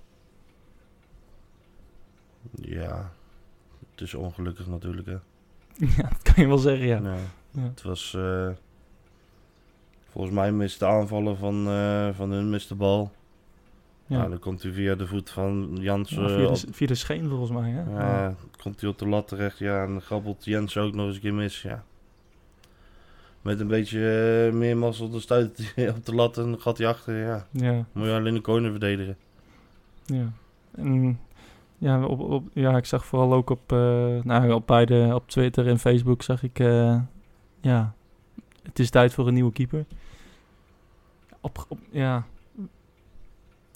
Ja, 2.54 3.12
het 3.90 4.00
is 4.00 4.14
ongelukkig 4.14 4.66
natuurlijk 4.66 5.06
hè. 5.06 5.12
ja, 5.96 6.08
dat 6.08 6.22
kan 6.22 6.34
je 6.36 6.46
wel 6.46 6.58
zeggen, 6.58 6.86
ja. 6.86 7.00
Het 7.60 7.82
was... 7.82 8.14
eh, 8.14 8.48
volgens 10.10 10.34
mij 10.34 10.52
mist 10.52 10.78
de 10.78 10.86
aanvallen 10.86 11.36
van, 11.36 11.68
eh, 11.68 12.08
van 12.14 12.30
hun 12.30 12.50
mist 12.50 12.68
de 12.68 12.74
bal. 12.74 13.12
Ja. 14.06 14.22
Ja. 14.22 14.28
dan 14.28 14.38
komt 14.38 14.62
hij 14.62 14.72
via 14.72 14.94
de 14.94 15.06
voet 15.06 15.30
van 15.30 15.76
Jansen. 15.80 16.22
Ja, 16.22 16.28
via, 16.28 16.46
op- 16.48 16.54
de, 16.54 16.72
via 16.72 16.86
de 16.86 16.94
scheen 16.94 17.28
volgens 17.28 17.50
mij, 17.50 17.70
hè? 17.70 17.90
Ja, 17.98 18.34
komt 18.62 18.80
hij 18.80 18.90
op 18.90 18.98
de 18.98 19.08
lat 19.08 19.28
terecht. 19.28 19.58
Ja, 19.58 19.82
en 19.84 19.88
dan 19.90 20.00
grabbelt 20.02 20.44
Jens 20.44 20.76
ook 20.76 20.94
nog 20.94 21.06
eens 21.06 21.14
een 21.14 21.20
keer 21.20 21.34
mis. 21.34 21.62
Ja. 21.62 21.84
Met 23.42 23.60
een 23.60 23.66
beetje 23.66 23.98
eh, 24.46 24.58
meer 24.58 24.76
mazzel, 24.76 25.10
dan 25.10 25.20
stuit 25.20 25.72
hij 25.74 25.88
op 25.96 26.06
de 26.06 26.14
lat 26.14 26.38
en 26.38 26.60
gaat 26.60 26.78
hij 26.78 26.86
achter. 26.86 27.16
Ja. 27.16 27.46
Ja, 27.50 27.86
Moet 27.92 28.06
je 28.06 28.12
alleen 28.12 28.34
de 28.34 28.40
corner 28.40 28.70
verdedigen. 28.70 29.16
ja. 30.04 30.32
En, 30.74 31.18
ja, 31.78 32.04
op, 32.04 32.20
op, 32.20 32.48
ja, 32.52 32.76
ik 32.76 32.84
zag 32.84 33.06
vooral 33.06 33.32
ook 33.32 33.50
op, 33.50 33.72
eh, 33.72 33.78
nou, 34.22 34.52
op 34.52 34.66
beide, 34.66 35.10
op 35.14 35.28
Twitter 35.28 35.66
en 35.68 35.78
Facebook 35.78 36.22
zag 36.22 36.42
ik, 36.42 36.58
eh, 36.58 37.00
ja, 37.60 37.94
het 38.62 38.78
is 38.78 38.90
tijd 38.90 39.14
voor 39.14 39.26
een 39.28 39.34
nieuwe 39.34 39.52
keeper. 39.52 39.84
Op, 41.40 41.66
op, 41.68 41.78
ja, 41.90 42.26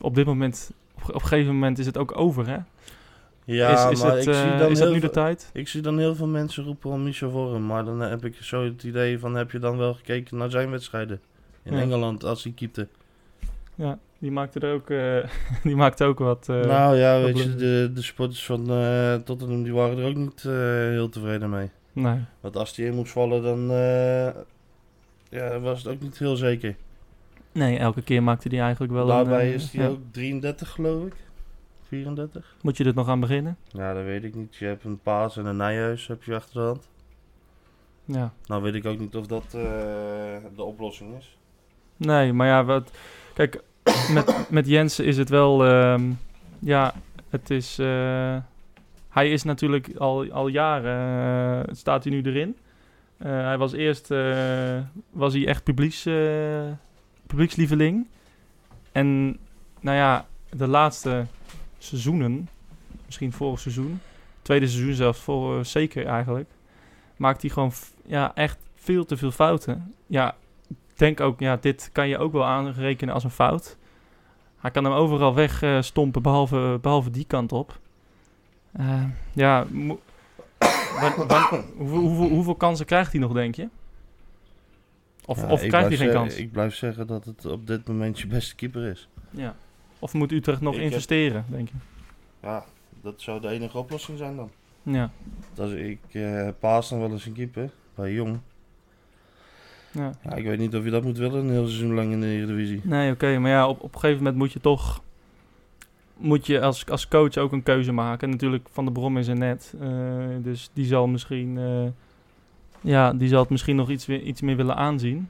op 0.00 0.14
dit 0.14 0.26
moment, 0.26 0.70
op, 0.94 1.02
op 1.08 1.14
een 1.14 1.20
gegeven 1.20 1.52
moment 1.52 1.78
is 1.78 1.87
het 1.87 1.99
ook 1.99 2.18
over, 2.18 2.49
hè? 2.49 2.58
Ja, 3.47 3.88
is 3.88 3.93
is, 3.93 4.03
maar 4.03 4.17
het, 4.17 4.26
ik 4.26 4.35
zie 4.35 4.43
eh, 4.43 4.59
dan 4.59 4.71
is 4.71 4.79
dat 4.79 4.93
nu 4.93 5.00
de 5.00 5.11
tijd? 5.11 5.50
Ik 5.53 5.69
zie 5.69 5.81
dan 5.83 5.99
heel 5.99 6.15
veel 6.15 6.26
mensen 6.26 6.65
roepen 6.65 6.91
om 6.91 7.03
Michel 7.03 7.31
Vorm. 7.31 7.67
Maar 7.67 7.85
dan 7.85 8.00
heb 8.00 8.25
ik 8.25 8.35
zo 8.41 8.65
het 8.65 8.83
idee 8.83 9.19
van, 9.19 9.35
heb 9.35 9.50
je 9.50 9.59
dan 9.59 9.76
wel 9.76 9.95
gekeken 9.95 10.37
naar 10.37 10.50
zijn 10.50 10.71
wedstrijden? 10.71 11.21
In 11.62 11.75
Ja. 11.75 11.81
Engeland, 11.81 12.25
als 12.25 12.43
hij 12.45 12.53
keepte. 12.53 12.88
Ja, 13.75 13.99
die 14.19 14.31
maakte 14.31 14.61
er 14.61 14.75
ook, 14.75 14.91
eh, 14.91 15.31
die 15.69 15.76
maakte 15.76 16.05
ook 16.05 16.19
wat. 16.19 16.49
eh, 16.49 16.61
nou 16.61 16.97
ja, 16.97 17.21
weet 17.21 17.38
je, 17.38 17.55
de, 17.55 17.91
de 17.95 18.03
sporters 18.03 18.45
van 18.47 18.65
Tottenham 19.25 19.62
die 19.62 19.75
waren 19.75 19.99
er 19.99 20.09
ook 20.09 20.17
niet 20.17 20.43
heel 20.93 21.09
tevreden 21.09 21.50
mee. 21.50 21.71
Nee. 21.93 22.19
Want 22.41 22.57
als 22.57 22.75
die 22.75 22.87
in 22.87 22.95
moest 22.95 23.12
vallen, 23.12 23.43
dan 23.43 23.61
ja, 25.31 25.61
was 25.61 25.83
het 25.83 25.93
ook 25.93 26.00
niet 26.00 26.19
heel 26.19 26.37
zeker. 26.37 26.76
Nee, 27.53 27.79
elke 27.79 28.03
keer 28.03 28.23
maakte 28.23 28.49
hij 28.49 28.61
eigenlijk 28.61 28.93
wel 28.93 29.07
Daarbij 29.07 29.47
een... 29.49 29.55
is 29.55 29.73
hij 29.73 29.85
ja. 29.85 29.91
ook 29.91 30.00
33 30.11 30.69
geloof 30.71 31.07
ik. 31.07 31.15
34? 31.88 32.57
Moet 32.62 32.76
je 32.76 32.85
er 32.85 32.95
nog 32.95 33.09
aan 33.09 33.21
beginnen? 33.21 33.57
Ja, 33.69 33.95
dat 33.95 34.05
weet 34.05 34.25
ik 34.25 34.35
niet. 34.35 34.57
Je 34.57 34.66
hebt 34.66 34.85
een 34.85 34.99
Paas 34.99 35.37
en 35.37 35.47
een 35.47 35.57
Nijhuis 35.57 36.07
heb 36.07 36.23
je 36.23 36.35
achter 36.35 36.55
de 36.55 36.66
hand. 36.66 36.88
Ja. 38.07 38.33
Nou 38.47 38.62
weet 38.62 38.75
ik 38.75 38.87
ook 38.87 38.99
niet 38.99 39.16
of 39.16 39.26
dat 39.26 39.45
eh, 39.45 39.52
de 40.57 40.62
oplossing 40.62 41.16
is. 41.19 41.37
Nee, 41.97 42.33
maar 42.33 42.47
ja, 42.47 42.64
wat, 42.64 42.90
kijk, 43.35 43.62
met, 44.14 44.50
met 44.50 44.66
Jensen 44.66 45.05
is 45.05 45.16
het 45.16 45.28
wel, 45.28 45.64
ehm, 45.64 46.11
ja, 46.59 46.95
het 47.28 47.50
is, 47.50 47.78
eh, 47.78 48.37
hij 49.09 49.31
is 49.31 49.43
natuurlijk 49.43 49.90
al, 49.99 50.31
al 50.31 50.49
jaren, 50.49 51.66
eh, 51.66 51.75
staat 51.75 52.05
hij 52.05 52.12
nu 52.12 52.23
erin. 52.23 52.57
Hij 53.16 53.59
was 53.59 53.73
eerst, 53.73 54.09
was 55.11 55.33
hij 55.33 55.47
echt 55.47 55.62
publieks, 55.62 56.09
publiekslieveling. 57.26 58.07
En, 58.93 59.38
nou 59.81 59.97
ja, 59.97 60.26
de 60.50 60.66
laatste 60.66 61.25
seizoenen, 61.78 62.49
misschien 63.06 63.33
vorig 63.33 63.61
seizoen, 63.61 64.00
tweede 64.42 64.68
seizoen 64.68 64.95
zelfs, 64.95 65.21
voor, 65.21 65.64
zeker 65.64 66.06
eigenlijk, 66.06 66.50
maakt 67.16 67.42
hij 67.42 67.50
gewoon, 67.50 67.73
ja, 68.06 68.35
echt 68.35 68.59
veel 68.75 69.04
te 69.04 69.16
veel 69.16 69.30
fouten. 69.30 69.95
Ja, 70.06 70.35
ik 70.68 70.76
denk 70.95 71.21
ook, 71.21 71.40
ja, 71.40 71.56
dit 71.56 71.90
kan 71.92 72.09
je 72.09 72.18
ook 72.18 72.33
wel 72.33 72.45
aanrekenen 72.45 73.14
als 73.14 73.25
een 73.25 73.30
fout. 73.30 73.76
Hij 74.56 74.71
kan 74.71 74.85
hem 74.85 74.92
overal 74.92 75.35
wegstompen, 75.35 75.85
stompen 75.85 76.23
behalve, 76.23 76.78
behalve 76.83 77.11
die 77.11 77.25
kant 77.26 77.52
op. 77.52 77.78
Eh, 78.73 79.04
ja, 79.33 79.66
hoeveel, 81.76 82.00
hoeveel, 82.00 82.28
hoeveel 82.28 82.54
kansen 82.54 82.87
krijgt 82.87 83.12
hij 83.12 83.21
nog, 83.21 83.33
denk 83.33 83.54
je? 83.54 83.68
Of, 85.26 85.40
Ja, 85.40 85.49
of 85.49 85.61
krijgt 85.61 85.88
hij 85.88 85.97
geen 85.97 86.11
kans? 86.11 86.37
Ik 86.37 86.52
blijf 86.52 86.75
zeggen 86.75 87.06
dat 87.06 87.25
het 87.25 87.45
op 87.47 87.66
dit 87.66 87.88
moment 87.88 88.21
je 88.21 88.26
beste 88.26 88.54
keeper 88.54 88.85
is. 88.85 89.09
Ja. 89.30 89.56
Of 89.99 90.12
moet 90.15 90.33
Utrecht 90.33 90.61
nog 90.61 90.75
Ik 90.75 90.81
heb- 90.81 90.88
investeren, 90.91 91.45
denk 91.49 91.69
je? 91.69 91.75
Ja, 92.43 92.65
dat 93.03 93.15
zou 93.17 93.41
de 93.41 93.49
enige 93.49 93.79
oplossing 93.79 94.19
zijn 94.19 94.37
dan. 94.37 94.50
Ja. 94.83 95.11
Dat 95.55 95.71
is, 95.71 95.88
ik 95.88 96.00
eh, 96.12 96.49
paas 96.59 96.88
dan 96.88 96.99
wel 96.99 97.11
eens 97.11 97.26
een 97.26 97.33
keeper 97.33 97.71
bij 97.95 98.12
Jong. 98.12 98.38
Ja. 99.91 100.12
Ja, 100.25 100.35
ik 100.35 100.45
weet 100.45 100.59
niet 100.59 100.76
of 100.76 100.85
je 100.85 100.91
dat 100.91 101.05
moet 101.05 101.19
willen 101.19 101.45
een 101.45 101.50
heel 101.50 101.67
seizoen 101.67 101.95
lang 101.95 102.12
in 102.12 102.21
de 102.21 102.26
Eredivisie. 102.26 102.81
Nee, 102.85 103.12
oké, 103.12 103.38
maar 103.38 103.50
ja, 103.50 103.69
op, 103.69 103.83
op 103.83 103.95
een 103.95 104.00
gegeven 104.00 104.23
moment 104.23 104.37
moet 104.37 104.53
je 104.53 104.61
toch... 104.61 105.03
Moet 106.17 106.47
je 106.47 106.61
als, 106.61 106.87
als 106.88 107.09
coach 107.09 107.37
ook 107.37 107.53
een 107.53 107.62
keuze 107.62 107.93
maken. 107.93 108.31
Natuurlijk, 108.31 108.69
Van 108.73 108.85
de 108.85 108.93
Brom 108.93 109.19
is 109.19 109.26
er 109.29 109.37
net. 109.37 109.75
eh, 109.81 109.88
dus 110.43 110.71
die 110.73 110.85
zal 110.87 111.07
misschien... 111.07 111.59
eh, 111.59 111.87
ja, 112.81 113.12
die 113.12 113.29
zal 113.29 113.41
het 113.41 113.50
misschien 113.50 113.76
nog 113.76 113.91
iets, 113.91 114.07
weer- 114.07 114.23
iets 114.23 114.41
meer 114.41 114.57
willen 114.57 114.76
aanzien. 114.76 115.29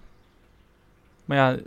Maar 1.24 1.36
ja... 1.36 1.58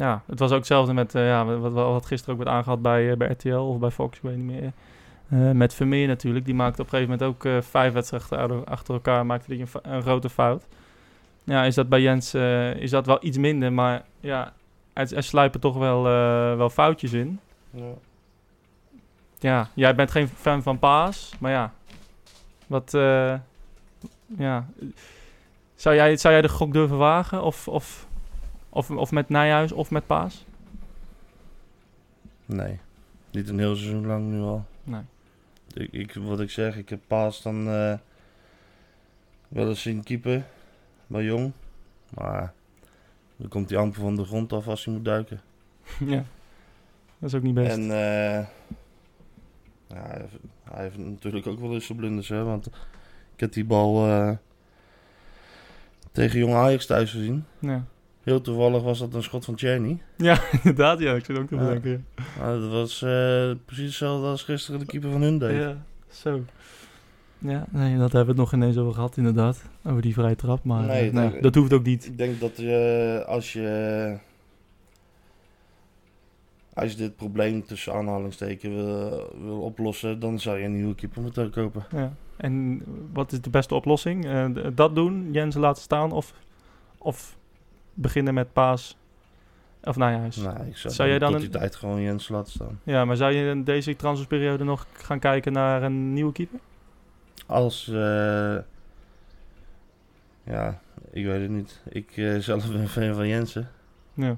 Ja, 0.00 0.22
het 0.26 0.38
was 0.38 0.50
ook 0.50 0.56
hetzelfde 0.58 0.92
met... 0.92 1.14
eh, 1.14 1.26
ja, 1.26 1.44
wat, 1.44 1.72
wat, 1.72 1.72
wat 1.72 2.06
gisteren 2.06 2.34
ook 2.34 2.42
werd 2.44 2.56
aangehaald 2.56 2.82
bij, 2.82 3.10
eh, 3.10 3.16
bij 3.16 3.28
RTL 3.30 3.54
of 3.54 3.78
bij 3.78 3.90
Fox, 3.90 4.16
ik 4.16 4.22
weet 4.22 4.36
niet 4.36 4.60
meer. 4.60 4.72
Eh, 5.28 5.50
met 5.50 5.74
Vermeer 5.74 6.06
natuurlijk. 6.06 6.44
Die 6.44 6.54
maakte 6.54 6.82
op 6.82 6.92
een 6.92 6.98
gegeven 6.98 7.18
moment 7.18 7.44
ook 7.46 7.64
vijf 7.64 7.92
wedstrijden 7.92 8.64
achter- 8.66 8.94
elkaar. 8.94 9.26
Maakte 9.26 9.50
die 9.50 9.60
een, 9.60 9.92
een 9.92 10.02
grote 10.02 10.28
fout. 10.30 10.66
Ja, 11.44 11.64
is 11.64 11.74
dat 11.74 11.88
bij 11.88 12.00
Jens 12.00 12.34
is 12.78 12.90
dat 12.90 13.06
wel 13.06 13.18
iets 13.20 13.38
minder. 13.38 13.72
Maar 13.72 14.02
ja, 14.20 14.52
er, 14.92 15.16
er 15.16 15.22
sluipen 15.22 15.60
toch 15.60 15.76
wel, 15.76 16.02
wel 16.56 16.70
foutjes 16.70 17.12
in. 17.12 17.40
Ja. 17.70 17.92
Ja, 19.38 19.68
jij 19.74 19.94
bent 19.94 20.10
geen 20.10 20.28
fan 20.28 20.62
van 20.62 20.78
Paas. 20.78 21.32
Maar 21.38 21.52
ja, 21.52 21.72
wat... 22.66 22.90
ja, 24.38 24.66
zou 25.74 25.94
jij, 25.94 26.16
zou 26.16 26.34
jij 26.34 26.42
de 26.42 26.48
gok 26.48 26.72
durven 26.72 26.98
wagen? 26.98 27.42
Of, 27.42 27.68
of, 27.68 28.06
of, 28.70 28.90
of 28.90 29.10
met 29.10 29.28
Nijhuis 29.28 29.72
of 29.72 29.90
met 29.90 30.06
Paas? 30.06 30.44
Nee, 32.46 32.78
niet 33.30 33.48
een 33.48 33.58
heel 33.58 33.76
seizoen 33.76 34.06
lang 34.06 34.30
nu 34.30 34.40
al. 34.40 34.64
Nee. 34.84 35.02
Ik, 35.72 35.92
ik, 35.92 36.14
wat 36.14 36.40
ik 36.40 36.50
zeg, 36.50 36.76
ik 36.76 36.88
heb 36.88 37.00
paas 37.06 37.42
dan 37.42 37.68
eh, 37.68 37.94
wel 39.48 39.68
eens 39.68 39.82
zien 39.82 40.02
keeper 40.02 40.44
bij 41.06 41.24
Jong. 41.24 41.52
Maar 42.14 42.52
dan 43.36 43.48
komt 43.48 43.70
hij 43.70 43.78
amper 43.78 44.00
van 44.00 44.16
de 44.16 44.24
grond 44.24 44.52
af 44.52 44.68
als 44.68 44.84
hij 44.84 44.94
moet 44.94 45.04
duiken. 45.04 45.40
ja, 46.06 46.24
dat 47.18 47.28
is 47.28 47.34
ook 47.34 47.42
niet 47.42 47.54
best. 47.54 47.76
En 47.76 47.82
eh, 47.82 48.46
ja, 49.86 50.06
hij, 50.06 50.20
heeft, 50.20 50.36
hij 50.62 50.82
heeft 50.82 50.98
natuurlijk 50.98 51.46
ook 51.46 51.60
wel 51.60 51.74
eens 51.74 51.86
zijn 51.86 51.98
blunders, 51.98 52.28
hè. 52.28 52.44
Want 52.44 52.66
ik 53.34 53.40
heb 53.40 53.52
die 53.52 53.64
bal 53.64 54.06
eh, 54.06 54.36
tegen 56.12 56.38
Jong 56.38 56.54
Ajax 56.54 56.86
thuis 56.86 57.10
gezien. 57.10 57.44
Ja. 57.58 57.84
Heel 58.30 58.40
toevallig 58.40 58.82
was 58.82 58.98
dat 58.98 59.14
een 59.14 59.22
schot 59.22 59.44
van 59.44 59.58
Cheney. 59.58 59.98
ja, 60.16 60.38
inderdaad. 60.62 60.98
Ja, 61.00 61.14
ik 61.14 61.24
zit 61.24 61.38
ook 61.38 61.48
te 61.48 61.54
Ja. 61.56 61.66
denken. 61.68 62.06
Nou, 62.38 62.60
dat 62.60 62.70
was 62.70 63.02
eh, 63.02 63.50
precies 63.64 63.84
hetzelfde 63.84 64.26
als 64.26 64.42
gisteren 64.42 64.80
de 64.80 64.86
keeper 64.86 65.10
van 65.10 65.22
hun 65.22 65.32
Ja. 65.32 65.38
deed. 65.38 65.56
ja, 65.60 65.76
zo. 66.10 66.40
Ja, 67.38 67.66
nee, 67.70 67.90
dat 67.98 68.12
hebben 68.12 68.34
we 68.34 68.40
het 68.42 68.50
nog 68.50 68.52
ineens 68.52 68.76
over 68.76 68.94
gehad, 68.94 69.16
inderdaad. 69.16 69.62
Over 69.84 70.02
die 70.02 70.14
vrije 70.14 70.36
trap. 70.36 70.64
Maar 70.64 70.86
Nee, 70.86 71.08
eh, 71.08 71.14
nou, 71.14 71.40
dat- 71.40 71.54
hoeft 71.54 71.72
ook 71.72 71.84
niet. 71.84 72.06
Ik 72.06 72.18
denk 72.18 72.40
dat 72.40 72.56
je 72.56 73.24
als 73.26 73.52
je 73.52 74.16
als 76.74 76.90
je 76.90 76.96
dit 76.96 77.16
probleem 77.16 77.64
tussen 77.66 77.92
aanhalingsteken 77.94 78.74
wil, 78.74 79.30
wil 79.44 79.60
oplossen, 79.60 80.20
dan 80.20 80.38
zou 80.38 80.58
je 80.58 80.64
een 80.64 80.74
nieuwe 80.76 80.94
keeper 80.94 81.22
moeten 81.22 81.50
kopen. 81.50 81.84
Ja. 81.92 82.12
En 82.36 82.82
wat 83.12 83.32
is 83.32 83.40
de 83.40 83.50
beste 83.50 83.74
oplossing? 83.74 84.26
Dat 84.74 84.94
doen, 84.94 85.28
Jensen 85.32 85.60
laten 85.60 85.82
staan 85.82 86.12
of, 86.12 86.34
of 86.98 87.36
beginnen 88.00 88.34
met 88.34 88.52
Paas 88.52 88.96
of 89.84 89.96
Nijhuis? 89.96 90.36
Nou, 90.36 90.66
ik 90.66 90.76
zou, 90.76 90.94
Zou 90.94 91.08
jij 91.08 91.18
dan 91.18 91.32
tot 91.32 91.42
een- 91.42 91.50
die 91.50 91.58
tijd 91.58 91.76
gewoon 91.76 92.02
Jens 92.02 92.28
laten 92.28 92.52
staan. 92.52 92.80
Ja, 92.82 93.04
maar 93.04 93.16
zou 93.16 93.32
je 93.32 93.50
in 93.50 93.64
deze 93.64 93.96
transferperiode 93.96 94.64
nog 94.64 94.86
gaan 94.92 95.18
kijken 95.18 95.52
naar 95.52 95.82
een 95.82 96.12
nieuwe 96.12 96.32
keeper? 96.32 96.58
Als, 97.46 97.88
eh, 97.88 98.56
ja, 100.44 100.80
ik 101.10 101.24
weet 101.24 101.40
het 101.40 101.50
niet. 101.50 101.82
Ik 101.88 102.16
eh, 102.16 102.36
zelf 102.38 102.72
ben 102.72 102.88
fan 102.88 103.14
van 103.14 103.28
Jensen. 103.28 103.68
Ja. 104.14 104.36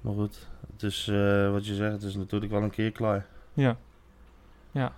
Maar 0.00 0.12
goed, 0.14 0.48
het 0.72 0.82
is 0.82 1.08
eh, 1.08 1.50
wat 1.50 1.66
je 1.66 1.74
zegt, 1.74 1.92
het 1.92 2.02
is 2.02 2.16
natuurlijk 2.16 2.52
wel 2.52 2.62
een 2.62 2.70
keer 2.70 2.92
klaar. 2.92 3.26
Ja. 3.54 3.76
Ja. 4.70 4.92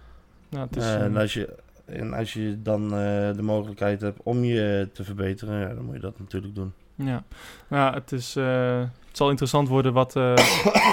Nou, 0.49 0.67
het 0.67 0.77
is, 0.77 0.85
en, 0.95 1.17
als 1.17 1.33
je, 1.35 1.57
en 1.85 2.13
als 2.13 2.33
je 2.33 2.63
dan 2.63 2.89
de 2.89 3.43
mogelijkheid 3.43 4.01
hebt 4.01 4.21
om 4.23 4.45
je 4.45 4.89
te 4.93 5.05
verbeteren, 5.05 5.61
ja, 5.61 5.75
dan 5.75 5.85
moet 5.85 5.95
je 5.95 6.01
dat 6.01 6.19
natuurlijk 6.19 6.55
doen. 6.55 6.73
Ja, 7.05 7.25
ja 7.69 7.93
het, 7.93 8.13
is, 8.13 8.37
eh, 8.37 8.79
het 8.81 9.17
zal 9.17 9.31
interessant 9.31 9.69
worden 9.69 9.93
wat, 9.93 10.17
eh, 10.17 10.35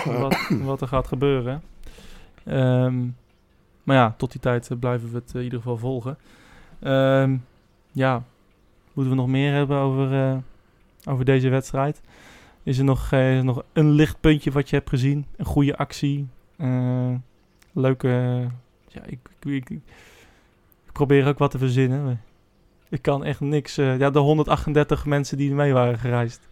wat, 0.22 0.38
wat 0.62 0.82
er 0.82 0.88
gaat 0.88 1.08
gebeuren. 1.08 1.62
Ehm, 2.44 3.06
maar 3.84 3.96
ja, 3.96 4.14
tot 4.18 4.32
die 4.32 4.42
tijd 4.42 4.72
eh, 4.72 4.78
blijven 4.78 5.12
we 5.12 5.16
het 5.16 5.34
in 5.34 5.42
ieder 5.42 5.60
geval 5.60 5.78
volgen. 5.78 6.18
Ehm, 6.80 7.38
ja, 7.92 8.24
moeten 8.94 9.14
we 9.14 9.20
nog 9.20 9.28
meer 9.28 9.54
hebben 9.54 9.78
over, 9.78 10.42
over 11.06 11.26
deze 11.26 11.50
wedstrijd? 11.50 12.02
Is 12.64 12.78
er 12.78 12.84
nog, 12.84 13.06
is 13.06 13.12
er 13.12 13.44
nog 13.44 13.64
een 13.74 13.90
lichtpuntje 13.90 14.52
wat 14.52 14.70
je 14.70 14.76
hebt 14.76 14.90
gezien? 14.90 15.26
Een 15.36 15.46
goede 15.46 15.78
actie? 15.78 16.28
Leuke... 17.72 18.08
ja, 18.88 19.02
ik, 19.06 19.20
ik, 19.40 19.70
ik, 19.70 19.70
ik 19.70 20.92
probeer 20.92 21.28
ook 21.28 21.38
wat 21.38 21.52
te 21.52 21.58
verzinnen. 21.58 22.22
Ik 22.90 23.02
kan 23.02 23.24
echt 23.24 23.40
niks... 23.40 23.78
eh, 23.78 23.98
ja, 24.00 24.10
de 24.10 24.20
138 24.20 25.06
mensen 25.06 25.38
die 25.38 25.54
mee 25.54 25.74
waren 25.74 26.00
gereisd. 26.00 26.48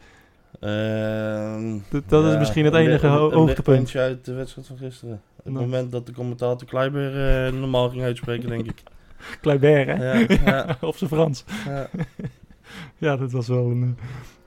Ehm, 0.59 1.77
Dat- 1.89 2.03
dat 2.07 2.25
is 2.25 2.37
misschien 2.37 2.65
het 2.65 2.73
een 2.73 2.79
enige 2.79 3.05
een 3.07 3.11
hoogtepunt. 3.13 3.47
lichtpuntje 3.47 3.99
uit 3.99 4.25
de 4.25 4.33
wedstrijd 4.33 4.67
van 4.67 4.77
gisteren. 4.77 5.21
Het 5.43 5.53
Nou. 5.53 5.65
moment 5.65 5.91
dat 5.91 6.05
de 6.05 6.11
commentator 6.13 6.67
Kleiber 6.67 7.45
eh, 7.45 7.53
normaal 7.53 7.89
ging 7.89 8.03
uitspreken, 8.03 8.49
denk 8.49 8.65
ik. 8.65 8.83
Kleibert, 9.41 9.87
hè? 9.97 10.19
Ja, 10.19 10.27
ja. 10.45 10.77
Op 10.81 10.95
zijn 10.95 11.09
Frans. 11.09 11.43
Ja. 11.65 11.87
ja, 13.07 13.17
dat 13.17 13.31
was 13.31 13.47
wel 13.47 13.65
een... 13.71 13.95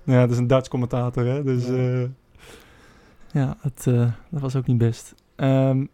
eh, 0.05 0.14
ja, 0.14 0.20
dat 0.20 0.31
is 0.31 0.38
een 0.38 0.46
Duits 0.46 0.68
commentator, 0.68 1.24
hè? 1.27 1.42
Dus 1.44 1.66
Ja. 3.33 3.57
het, 3.61 3.85
dat 4.31 4.40
was 4.40 4.57
ook 4.57 4.66
niet 4.66 4.79
best. 4.79 5.14
Ehm, 5.37 5.85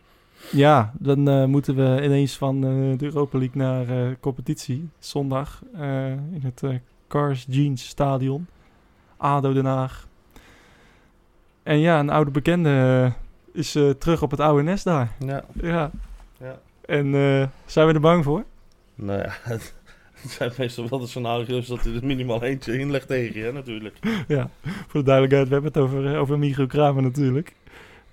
ja, 0.51 0.93
dan 0.99 1.29
eh, 1.29 1.45
moeten 1.45 1.75
we 1.75 2.05
ineens 2.05 2.37
van 2.37 2.57
eh, 2.57 2.99
de 2.99 3.05
Europa 3.05 3.39
League 3.39 3.63
naar 3.63 3.89
eh, 3.89 4.15
competitie. 4.21 4.89
Zondag 4.99 5.63
in 6.33 6.43
het 6.43 6.63
Cars 7.09 7.47
Jeans 7.49 7.89
Stadion. 7.89 8.47
ADO 9.17 9.53
Den 9.53 9.65
Haag. 9.65 10.07
En 11.63 11.79
ja, 11.79 11.99
een 11.99 12.11
oude 12.11 12.31
bekende 12.31 13.13
is 13.53 13.79
terug 13.99 14.23
op 14.23 14.31
het 14.31 14.41
oude 14.41 14.63
nest 14.63 14.85
daar. 14.85 15.13
Ja. 15.19 15.45
Ja. 15.53 15.91
Ja. 16.39 16.59
En 16.87 17.13
zijn 17.67 17.87
we 17.87 17.93
er 17.93 18.01
bang 18.01 18.25
voor? 18.25 18.45
Nou 18.95 19.19
ja, 19.19 19.33
het, 19.43 19.75
het 20.23 20.31
zijn 20.31 20.53
meestal 20.59 20.89
wel 20.89 20.99
de 20.99 21.07
scenario's 21.07 21.67
dat 21.67 21.85
hij 21.85 21.95
er 21.95 22.05
minimaal 22.05 22.43
eentje 22.43 22.79
inlegt 22.79 23.07
tegen 23.07 23.41
je, 23.41 23.45
hè, 23.45 23.53
natuurlijk. 23.53 23.99
Ja, 24.29 24.51
voor 24.63 25.01
de 25.01 25.07
duidelijkheid, 25.07 25.49
we 25.49 25.55
hebben 25.55 25.73
het 25.73 25.83
over, 25.83 26.19
over 26.19 26.39
Miguel 26.39 26.67
Kramer 26.67 27.03
natuurlijk. 27.03 27.55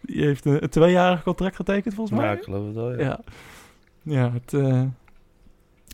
Die 0.02 0.26
heeft 0.26 0.46
een, 0.46 0.64
een 0.64 0.70
tweejarig 0.70 1.24
contract 1.24 1.56
getekend 1.56 1.94
volgens 1.94 2.20
mij. 2.20 2.28
Ja, 2.28 2.34
ik 2.34 2.44
geloof 2.44 2.66
het 2.66 2.76
wel, 2.76 2.92
ja. 2.92 3.00
ja. 3.00 3.20
Ja, 4.04 4.32
het, 4.32 4.54
eh, 4.54 4.84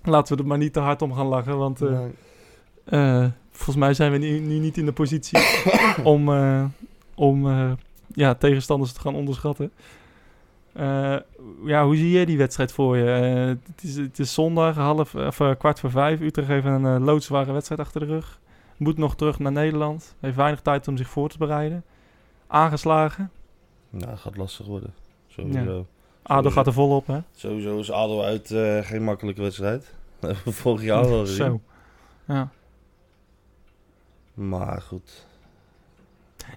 laten 0.03 0.35
we 0.35 0.41
er 0.41 0.47
maar 0.47 0.57
niet 0.57 0.73
te 0.73 0.79
hard 0.79 1.01
om 1.01 1.13
gaan 1.13 1.25
lachen, 1.25 1.57
want 1.57 1.81
eh, 1.81 1.89
Nee. 1.89 2.11
Eh, 2.85 3.25
volgens 3.51 3.77
mij 3.77 3.93
zijn 3.93 4.11
we 4.11 4.17
nu, 4.17 4.39
nu 4.39 4.57
niet 4.57 4.77
in 4.77 4.85
de 4.85 4.91
positie 4.91 5.39
om, 6.03 6.29
om 7.15 7.47
ja, 8.13 8.33
tegenstanders 8.33 8.93
te 8.93 8.99
gaan 8.99 9.15
onderschatten. 9.15 9.71
Ja, 11.65 11.85
hoe 11.85 11.95
zie 11.95 12.11
jij 12.11 12.25
die 12.25 12.37
wedstrijd 12.37 12.71
voor 12.71 12.97
je? 12.97 13.03
Het, 13.03 13.83
is, 13.83 13.95
het 13.95 14.19
is 14.19 14.33
zondag, 14.33 14.75
half, 14.75 15.15
of, 15.15 15.41
kwart 15.57 15.79
voor 15.79 15.91
vijf. 15.91 16.19
Utrecht 16.21 16.47
heeft 16.47 16.65
een 16.65 17.03
loodzware 17.03 17.51
wedstrijd 17.51 17.81
achter 17.81 17.99
de 17.99 18.05
rug. 18.05 18.39
Moet 18.77 18.97
nog 18.97 19.15
terug 19.15 19.39
naar 19.39 19.51
Nederland. 19.51 20.15
Heeft 20.19 20.35
weinig 20.35 20.61
tijd 20.61 20.87
om 20.87 20.97
zich 20.97 21.09
voor 21.09 21.29
te 21.29 21.37
bereiden. 21.37 21.83
Aangeslagen. 22.47 23.31
Nou, 23.97 24.17
gaat 24.17 24.38
lastig 24.38 24.65
worden. 24.65 24.93
Sowieso. 25.27 25.86
ADO 26.23 26.49
gaat 26.49 26.67
er 26.67 26.73
volop, 26.73 27.07
hè? 27.07 27.19
Sowieso 27.36 27.79
is 27.79 27.91
ADO 27.91 28.21
uit 28.21 28.51
eh, 28.51 28.77
geen 28.79 29.03
makkelijke 29.03 29.41
wedstrijd. 29.41 29.93
Vorig 30.45 30.81
jaar 30.83 31.10
wel 31.10 31.19
gezien. 31.19 31.36
Zo. 31.45 31.62
Ja. 32.33 32.49
Maar 34.33 34.81
goed. 34.81 35.25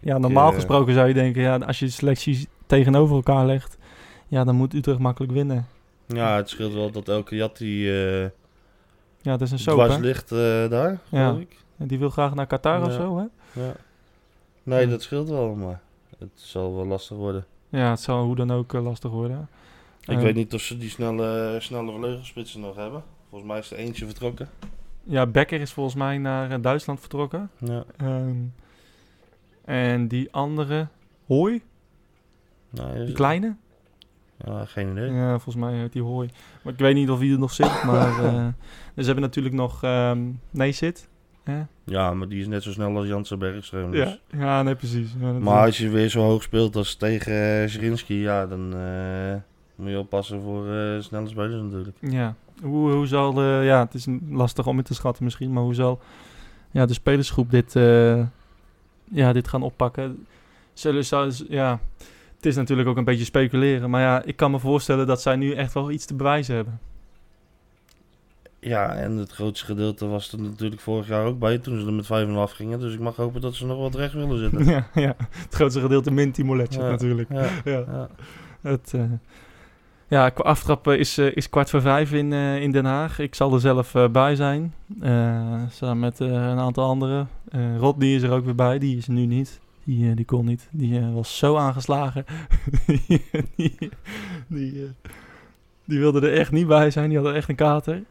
Ja, 0.00 0.18
normaal 0.18 0.48
eh, 0.48 0.54
gesproken 0.54 0.94
zou 0.94 1.08
je 1.08 1.14
denken, 1.14 1.42
ja, 1.42 1.56
als 1.58 1.78
je 1.78 1.84
de 1.84 1.90
selecties 1.92 2.46
tegenover 2.66 3.16
elkaar 3.16 3.46
legt, 3.46 3.76
ja, 4.28 4.44
dan 4.44 4.54
moet 4.54 4.74
Utrecht 4.74 4.98
makkelijk 4.98 5.32
winnen. 5.32 5.66
Ja, 6.06 6.36
het 6.36 6.48
scheelt 6.48 6.72
wel 6.72 6.90
dat 6.90 7.08
elke 7.08 7.36
Jatti 7.36 7.90
eh 7.90 8.22
Ja, 9.22 9.36
dat 9.36 9.40
is 9.40 9.50
een 9.50 9.58
soap, 9.58 9.74
dwars 9.74 9.94
hè? 9.94 10.00
ligt 10.00 10.28
daar, 10.70 10.98
Ja. 11.08 11.36
ik. 11.40 11.56
En 11.78 11.86
die 11.86 11.98
wil 11.98 12.10
graag 12.10 12.34
naar 12.34 12.46
Qatar 12.46 12.80
of 12.82 12.86
Ja. 12.86 12.92
zo, 12.92 13.16
hè? 13.18 13.24
Ja. 13.62 13.72
Nee, 14.62 14.84
Ja. 14.84 14.90
dat 14.90 15.02
scheelt 15.02 15.28
wel, 15.28 15.54
maar 15.54 15.80
het 16.20 16.30
zal 16.34 16.74
wel 16.76 16.86
lastig 16.86 17.16
worden. 17.16 17.44
Ja, 17.68 17.90
het 17.90 18.00
zal 18.00 18.24
hoe 18.24 18.36
dan 18.36 18.50
ook 18.50 18.74
eh, 18.74 18.82
lastig 18.82 19.10
worden. 19.10 19.48
Ik 20.00 20.16
Eh, 20.16 20.22
weet 20.22 20.34
niet 20.34 20.54
of 20.54 20.60
ze 20.60 20.78
die 20.78 20.90
snelle, 20.90 21.56
snelle 21.60 21.92
vleugelspitsen 21.92 22.60
nog 22.60 22.76
hebben. 22.76 23.02
Volgens 23.28 23.50
mij 23.50 23.58
is 23.60 23.70
er 23.70 23.76
eentje 23.76 24.04
vertrokken. 24.06 24.48
Ja, 25.02 25.26
Becker 25.26 25.60
is 25.60 25.72
volgens 25.72 25.94
mij 25.96 26.18
naar 26.18 26.50
eh, 26.50 26.58
Duitsland 26.62 27.00
vertrokken. 27.00 27.50
Ja. 27.58 27.84
Ehm, 27.96 28.36
en 29.64 30.08
die 30.08 30.32
andere, 30.32 30.88
Hooi, 31.26 31.62
Nou, 32.70 33.04
die 33.04 33.14
kleine? 33.14 33.56
Ja, 34.44 34.64
geen 34.64 34.90
idee. 34.90 35.10
Ja, 35.12 35.28
volgens 35.38 35.64
mij 35.64 35.74
heet 35.74 35.92
die 35.92 36.02
Hooi. 36.02 36.28
Maar 36.62 36.72
ik 36.72 36.78
weet 36.78 36.94
niet 36.94 37.10
of 37.10 37.18
wie 37.18 37.32
er 37.32 37.38
nog 37.38 37.52
zit, 37.52 37.82
maar... 37.84 38.08
eh 38.24 38.46
dus 38.94 39.04
ze 39.04 39.12
hebben 39.12 39.22
natuurlijk 39.22 39.54
nog 39.54 39.82
ehm 39.82 40.28
nee 40.50 40.72
zit. 40.72 41.08
Hè? 41.50 41.62
Ja, 41.84 42.14
maar 42.14 42.28
die 42.28 42.40
is 42.40 42.46
net 42.46 42.62
zo 42.62 42.72
snel 42.72 42.96
als 42.96 43.06
Janssen 43.06 43.38
Bergström. 43.38 43.90
Ja, 43.92 44.04
Dus. 44.04 44.20
ja, 44.30 44.62
nee, 44.62 44.74
precies. 44.74 45.14
Ja, 45.20 45.32
Maar 45.32 45.66
als 45.66 45.78
je 45.78 45.88
weer 45.88 46.08
zo 46.08 46.20
hoog 46.20 46.42
speelt 46.42 46.76
als 46.76 46.94
tegen 46.94 47.62
uh, 47.62 47.68
Zrinski, 47.68 48.20
ja, 48.20 48.46
dan 48.46 48.74
eh, 48.74 49.34
moet 49.74 49.90
je 49.90 49.98
oppassen 49.98 50.40
voor 50.42 50.74
eh, 50.74 51.00
snelle 51.00 51.28
spelers 51.28 51.62
natuurlijk. 51.62 51.96
Ja, 52.00 52.34
hoe, 52.62 52.90
hoe 52.90 53.06
zal 53.06 53.32
de, 53.32 53.60
ja, 53.64 53.84
het 53.84 53.94
is 53.94 54.06
lastig 54.30 54.66
om 54.66 54.78
in 54.78 54.84
te 54.84 54.94
schatten 54.94 55.24
misschien, 55.24 55.52
maar 55.52 55.62
hoe 55.62 55.74
zal 55.74 56.00
ja, 56.70 56.86
de 56.86 56.94
spelersgroep 56.94 57.50
dit, 57.50 57.72
ja, 59.04 59.32
dit 59.32 59.48
gaan 59.48 59.62
oppakken? 59.62 60.26
Zullen 60.72 61.04
ze, 61.04 61.44
ja, 61.48 61.80
het 62.36 62.46
is 62.46 62.56
natuurlijk 62.56 62.88
ook 62.88 62.96
een 62.96 63.04
beetje 63.04 63.24
speculeren, 63.24 63.90
maar 63.90 64.00
ja, 64.00 64.22
ik 64.22 64.36
kan 64.36 64.50
me 64.50 64.58
voorstellen 64.58 65.06
dat 65.06 65.22
zij 65.22 65.36
nu 65.36 65.52
echt 65.52 65.72
wel 65.74 65.90
iets 65.90 66.04
te 66.04 66.14
bewijzen 66.14 66.54
hebben. 66.54 66.80
Ja, 68.60 68.94
en 68.94 69.16
het 69.16 69.30
grootste 69.30 69.66
gedeelte 69.66 70.06
was 70.06 70.32
er 70.32 70.40
natuurlijk 70.40 70.80
vorig 70.80 71.08
jaar 71.08 71.24
ook 71.24 71.38
bij 71.38 71.58
toen 71.58 71.80
ze 71.80 71.86
er 71.86 71.92
met 71.92 72.06
5 72.06 72.34
af 72.34 72.52
gingen. 72.52 72.80
Dus 72.80 72.94
ik 72.94 73.00
mag 73.00 73.16
hopen 73.16 73.40
dat 73.40 73.54
ze 73.54 73.66
nog 73.66 73.78
wat 73.78 73.94
recht 73.94 74.14
willen 74.14 74.38
zitten. 74.38 74.64
ja, 74.74 74.86
ja, 74.94 75.16
het 75.18 75.54
grootste 75.54 75.80
gedeelte 75.80 76.10
min 76.10 76.32
Timo 76.32 76.56
Letchert 76.56 76.84
Ja, 76.84 76.90
natuurlijk. 76.90 77.28
ja, 77.32 77.48
ja. 77.64 77.84
ja. 77.86 78.08
Het, 78.60 78.94
eh, 78.94 79.02
ja, 80.08 80.28
qua 80.28 80.44
aftrappen 80.44 80.98
is, 80.98 81.18
eh, 81.18 81.36
is 81.36 81.50
kwart 81.50 81.70
voor 81.70 81.80
vijf 81.80 82.12
in, 82.12 82.32
eh, 82.32 82.62
in 82.62 82.70
Den 82.70 82.84
Haag. 82.84 83.18
Ik 83.18 83.34
zal 83.34 83.54
er 83.54 83.60
zelf 83.60 83.94
bij 84.12 84.34
zijn. 84.34 84.74
samen 85.70 85.98
met 85.98 86.18
een 86.18 86.58
aantal 86.58 86.88
anderen. 86.88 87.28
Eh 87.48 87.76
Rodney 87.78 88.14
is 88.14 88.22
er 88.22 88.30
ook 88.30 88.44
weer 88.44 88.54
bij. 88.54 88.78
Die 88.78 88.96
is 88.96 89.06
er 89.06 89.12
nu 89.12 89.26
niet. 89.26 89.60
Die, 89.84 90.14
die 90.14 90.24
kon 90.24 90.44
niet. 90.44 90.68
Die 90.70 91.00
was 91.00 91.38
zo 91.38 91.56
aangeslagen. 91.56 92.24
die, 92.86 93.28
die, 93.56 93.78
die, 94.46 94.90
die 95.84 95.98
wilde 95.98 96.30
er 96.30 96.38
echt 96.38 96.52
niet 96.52 96.66
bij 96.66 96.90
zijn. 96.90 97.08
Die 97.08 97.18
had 97.18 97.26
er 97.26 97.34
echt 97.34 97.48
een 97.48 97.54
kater. 97.54 98.02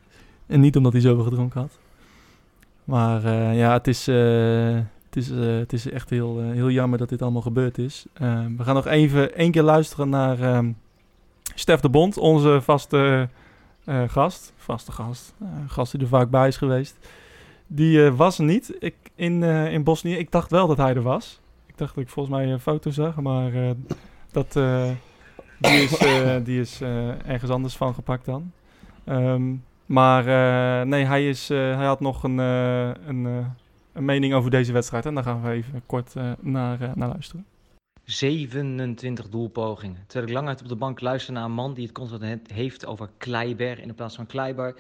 En 0.50 0.60
niet 0.60 0.78
omdat 0.78 0.92
hij 0.92 1.02
zoveel 1.02 1.24
gedronken 1.24 1.62
had. 1.62 1.80
Maar 2.84 3.26
eh, 3.26 3.58
ja, 3.58 3.74
het 3.74 3.88
is, 3.88 4.08
eh, 4.08 4.74
het 5.06 5.16
is, 5.16 5.30
eh, 5.30 5.58
het 5.58 5.74
is 5.74 5.90
echt 5.90 6.10
heel, 6.10 6.40
heel 6.40 6.70
jammer 6.70 6.98
dat 6.98 7.10
dit 7.10 7.22
allemaal 7.22 7.42
gebeurd 7.42 7.78
is. 7.78 8.06
Eh, 8.14 8.46
we 8.58 8.64
gaan 8.64 8.76
nog 8.76 8.88
even 8.88 9.36
één 9.36 9.52
keer 9.52 9.64
luisteren 9.64 10.10
naar 10.10 10.42
ehm, 10.42 10.72
Stef 11.56 11.80
de 11.80 11.90
Bond, 11.90 12.18
onze 12.18 12.60
vaste 12.62 13.30
gast. 14.08 14.54
Vaste 14.56 14.92
gast. 14.92 15.34
gast 15.68 15.92
die 15.92 16.02
er 16.02 16.08
vaak 16.08 16.30
bij 16.30 16.48
is 16.48 16.58
geweest. 16.58 16.98
Die 17.68 18.12
was 18.12 18.38
er 18.38 18.46
niet 18.46 18.76
ik, 18.80 18.96
in, 19.16 19.44
in 19.44 19.84
Bosnië. 19.84 20.16
Ik 20.16 20.32
dacht 20.32 20.52
wel 20.52 20.68
dat 20.68 20.78
hij 20.78 20.96
er 20.96 21.02
was. 21.02 21.40
Ik 21.66 21.78
dacht 21.78 21.96
dat 21.96 22.04
ik 22.04 22.10
volgens 22.10 22.36
mij 22.36 22.52
een 22.52 22.60
foto 22.60 22.92
zag, 22.92 23.16
maar 23.16 23.52
dat, 24.32 24.54
die 25.58 25.84
is, 25.84 25.98
die 26.44 26.60
is 26.60 26.82
ergens 27.26 27.52
anders 27.52 27.76
van 27.76 27.94
gepakt 27.94 28.26
dan. 28.26 28.52
Ehm, 29.04 29.54
maar 29.90 30.28
eh, 30.28 30.88
nee, 30.88 31.06
hij, 31.06 31.30
is, 31.30 31.50
eh, 31.50 31.58
hij 31.58 31.86
had 31.86 32.00
nog 32.00 32.24
een, 32.24 32.40
eh, 32.40 32.92
een, 33.06 33.26
een 33.94 34.06
mening 34.06 34.34
over 34.34 34.52
deze 34.52 34.72
wedstrijd. 34.72 35.06
En 35.06 35.14
daar 35.14 35.24
gaan 35.24 35.42
we 35.42 35.52
even 35.52 35.82
kort 35.86 36.14
naar, 36.40 36.92
naar 36.96 37.10
luisteren. 37.10 37.46
27 38.04 39.30
doelpogingen. 39.30 40.04
Terwijl 40.08 40.28
ik 40.28 40.34
lang 40.34 40.48
uit 40.48 40.62
op 40.62 40.68
de 40.68 40.76
bank 40.76 41.02
luister 41.02 41.34
naar 41.34 41.44
een 41.44 41.52
man 41.52 41.74
die 41.74 41.84
het 41.84 41.94
constant 41.94 42.22
he- 42.22 42.54
heeft 42.54 42.86
over 42.86 43.10
Kleiber 43.18 43.80
in 43.80 43.96
plaats 43.96 44.16
van 44.16 44.26
Kleiber, 44.26 44.76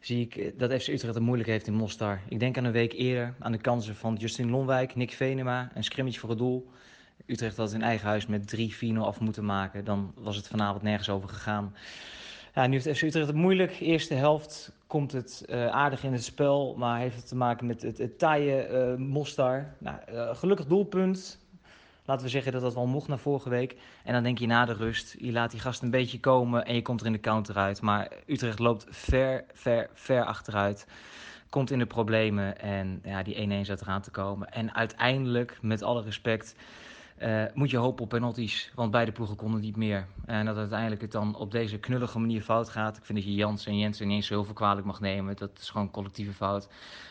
zie 0.00 0.20
ik 0.20 0.58
dat 0.58 0.70
FC 0.82 0.88
Utrecht 0.88 1.14
het 1.14 1.22
moeilijk 1.22 1.48
heeft 1.48 1.66
in 1.66 1.74
Mostar. 1.74 2.20
Ik 2.28 2.40
denk 2.40 2.58
aan 2.58 2.64
een 2.64 2.72
week 2.72 2.92
eerder 2.92 3.34
aan 3.38 3.52
de 3.52 3.58
kansen 3.58 3.96
van 3.96 4.14
Justin 4.14 4.50
Lonwijk, 4.50 4.94
Nick 4.94 5.12
Venema, 5.12 5.70
een 5.74 5.84
scrimmage 5.84 6.18
voor 6.18 6.28
het 6.28 6.38
doel. 6.38 6.70
Utrecht 7.26 7.56
had 7.56 7.72
in 7.72 7.82
eigen 7.82 8.08
huis 8.08 8.26
met 8.26 8.56
3-4-0 8.56 8.96
af 8.96 9.20
moeten 9.20 9.44
maken. 9.44 9.84
Dan 9.84 10.12
was 10.14 10.36
het 10.36 10.48
vanavond 10.48 10.82
nergens 10.82 11.08
over 11.08 11.28
gegaan. 11.28 11.74
Ja, 12.54 12.66
nu 12.66 12.80
heeft 12.80 13.02
Utrecht 13.02 13.26
het 13.26 13.36
moeilijk. 13.36 13.80
Eerste 13.80 14.14
helft 14.14 14.72
komt 14.86 15.12
het 15.12 15.44
eh, 15.48 15.66
aardig 15.66 16.04
in 16.04 16.12
het 16.12 16.24
spel, 16.24 16.74
maar 16.78 16.98
heeft 16.98 17.16
het 17.16 17.28
te 17.28 17.36
maken 17.36 17.66
met 17.66 17.82
het, 17.82 17.98
het 17.98 18.18
taaie 18.18 18.62
eh, 18.62 18.96
Mostar. 18.96 19.74
Nou, 19.78 19.96
eh, 20.06 20.36
gelukkig 20.36 20.66
doelpunt. 20.66 21.38
Laten 22.04 22.24
we 22.24 22.30
zeggen 22.30 22.52
dat 22.52 22.60
dat 22.60 22.74
wel 22.74 22.86
mocht 22.86 23.08
na 23.08 23.16
vorige 23.16 23.48
week. 23.48 23.76
En 24.04 24.12
dan 24.12 24.22
denk 24.22 24.38
je 24.38 24.46
na 24.46 24.64
de 24.64 24.72
rust, 24.72 25.16
je 25.18 25.32
laat 25.32 25.50
die 25.50 25.60
gast 25.60 25.82
een 25.82 25.90
beetje 25.90 26.20
komen 26.20 26.64
en 26.64 26.74
je 26.74 26.82
komt 26.82 27.00
er 27.00 27.06
in 27.06 27.12
de 27.12 27.20
counter 27.20 27.56
uit. 27.56 27.80
Maar 27.80 28.12
Utrecht 28.26 28.58
loopt 28.58 28.86
ver, 28.88 29.44
ver, 29.52 29.90
ver 29.92 30.24
achteruit. 30.24 30.86
Komt 31.48 31.70
in 31.70 31.78
de 31.78 31.86
problemen 31.86 32.60
en 32.60 33.00
ja, 33.04 33.22
die 33.22 33.62
1-1 33.62 33.66
zat 33.66 33.80
eraan 33.80 34.02
te 34.02 34.10
komen. 34.10 34.52
En 34.52 34.74
uiteindelijk, 34.74 35.58
met 35.62 35.82
alle 35.82 36.02
respect, 36.02 36.54
eh, 37.20 37.44
moet 37.54 37.70
je 37.70 37.76
hopen 37.76 38.02
op 38.02 38.08
penalties. 38.08 38.72
Want 38.74 38.90
beide 38.90 39.12
ploegen 39.12 39.36
konden 39.36 39.60
niet 39.60 39.76
meer. 39.76 40.06
En 40.24 40.46
dat 40.46 40.56
uiteindelijk 40.56 41.00
het 41.00 41.12
dan 41.12 41.36
op 41.36 41.50
deze 41.50 41.78
knullige 41.78 42.18
manier 42.18 42.42
fout 42.42 42.68
gaat. 42.68 42.96
Ik 42.96 43.04
vind 43.04 43.18
dat 43.18 43.26
je 43.26 43.34
Jans 43.34 43.66
en 43.66 43.78
Jensen 43.78 44.06
niet 44.06 44.16
eens 44.16 44.26
zo 44.26 44.34
heel 44.34 44.44
veel 44.44 44.54
kwalijk 44.54 44.86
mag 44.86 45.00
nemen. 45.00 45.36
Dat 45.36 45.50
is 45.60 45.70
gewoon 45.70 45.90
collectieve 45.90 46.32
fout. 46.32 46.68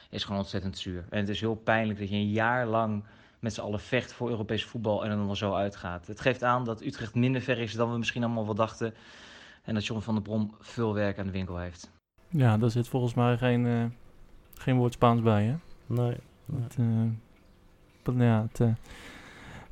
Is 0.09 0.23
gewoon 0.23 0.39
ontzettend 0.39 0.77
zuur. 0.77 1.05
En 1.09 1.19
het 1.19 1.29
is 1.29 1.39
heel 1.39 1.55
pijnlijk 1.55 1.99
dat 1.99 2.09
je 2.09 2.15
een 2.15 2.29
jaar 2.29 2.65
lang 2.65 3.03
met 3.39 3.53
z'n 3.53 3.61
allen 3.61 3.79
vecht 3.79 4.13
voor 4.13 4.29
Europees 4.29 4.65
voetbal 4.65 5.05
en 5.05 5.11
er 5.11 5.17
dan 5.17 5.35
zo 5.35 5.53
uitgaat. 5.53 6.07
Het 6.07 6.21
geeft 6.21 6.43
aan 6.43 6.65
dat 6.65 6.81
Utrecht 6.81 7.15
minder 7.15 7.41
ver 7.41 7.59
is 7.59 7.73
dan 7.73 7.91
we 7.91 7.97
misschien 7.97 8.23
allemaal 8.23 8.45
wel 8.45 8.55
dachten. 8.55 8.93
En 9.63 9.73
dat 9.73 9.85
John 9.85 10.01
van 10.01 10.13
der 10.13 10.23
Brom 10.23 10.55
veel 10.59 10.93
werk 10.93 11.19
aan 11.19 11.25
de 11.25 11.31
winkel 11.31 11.57
heeft. 11.57 11.91
Ja, 12.27 12.57
daar 12.57 12.69
zit 12.69 12.87
volgens 12.87 13.13
mij 13.13 13.37
geen, 13.37 13.65
eh, 13.65 13.85
geen 14.53 14.77
woord 14.77 14.93
Spaans 14.93 15.21
bij, 15.21 15.43
hè? 15.43 15.55
Nee. 15.85 16.17
Het, 16.61 16.75
eh, 16.77 18.17
ja, 18.17 18.47
het, 18.51 18.77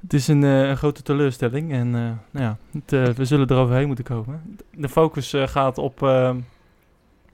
het 0.07 0.13
is 0.15 0.27
een, 0.27 0.43
eh, 0.43 0.67
een 0.67 0.77
grote 0.77 1.01
teleurstelling 1.01 1.71
en 1.71 1.87
eh, 1.87 2.01
nou 2.31 2.45
ja, 2.45 2.57
het, 2.71 2.93
eh, 2.93 3.05
we 3.15 3.25
zullen 3.25 3.47
er 3.47 3.57
overheen 3.57 3.87
moeten 3.87 4.05
komen. 4.05 4.57
De 4.75 4.89
focus 4.89 5.33
gaat 5.37 5.77
op, 5.77 6.03
eh, 6.03 6.35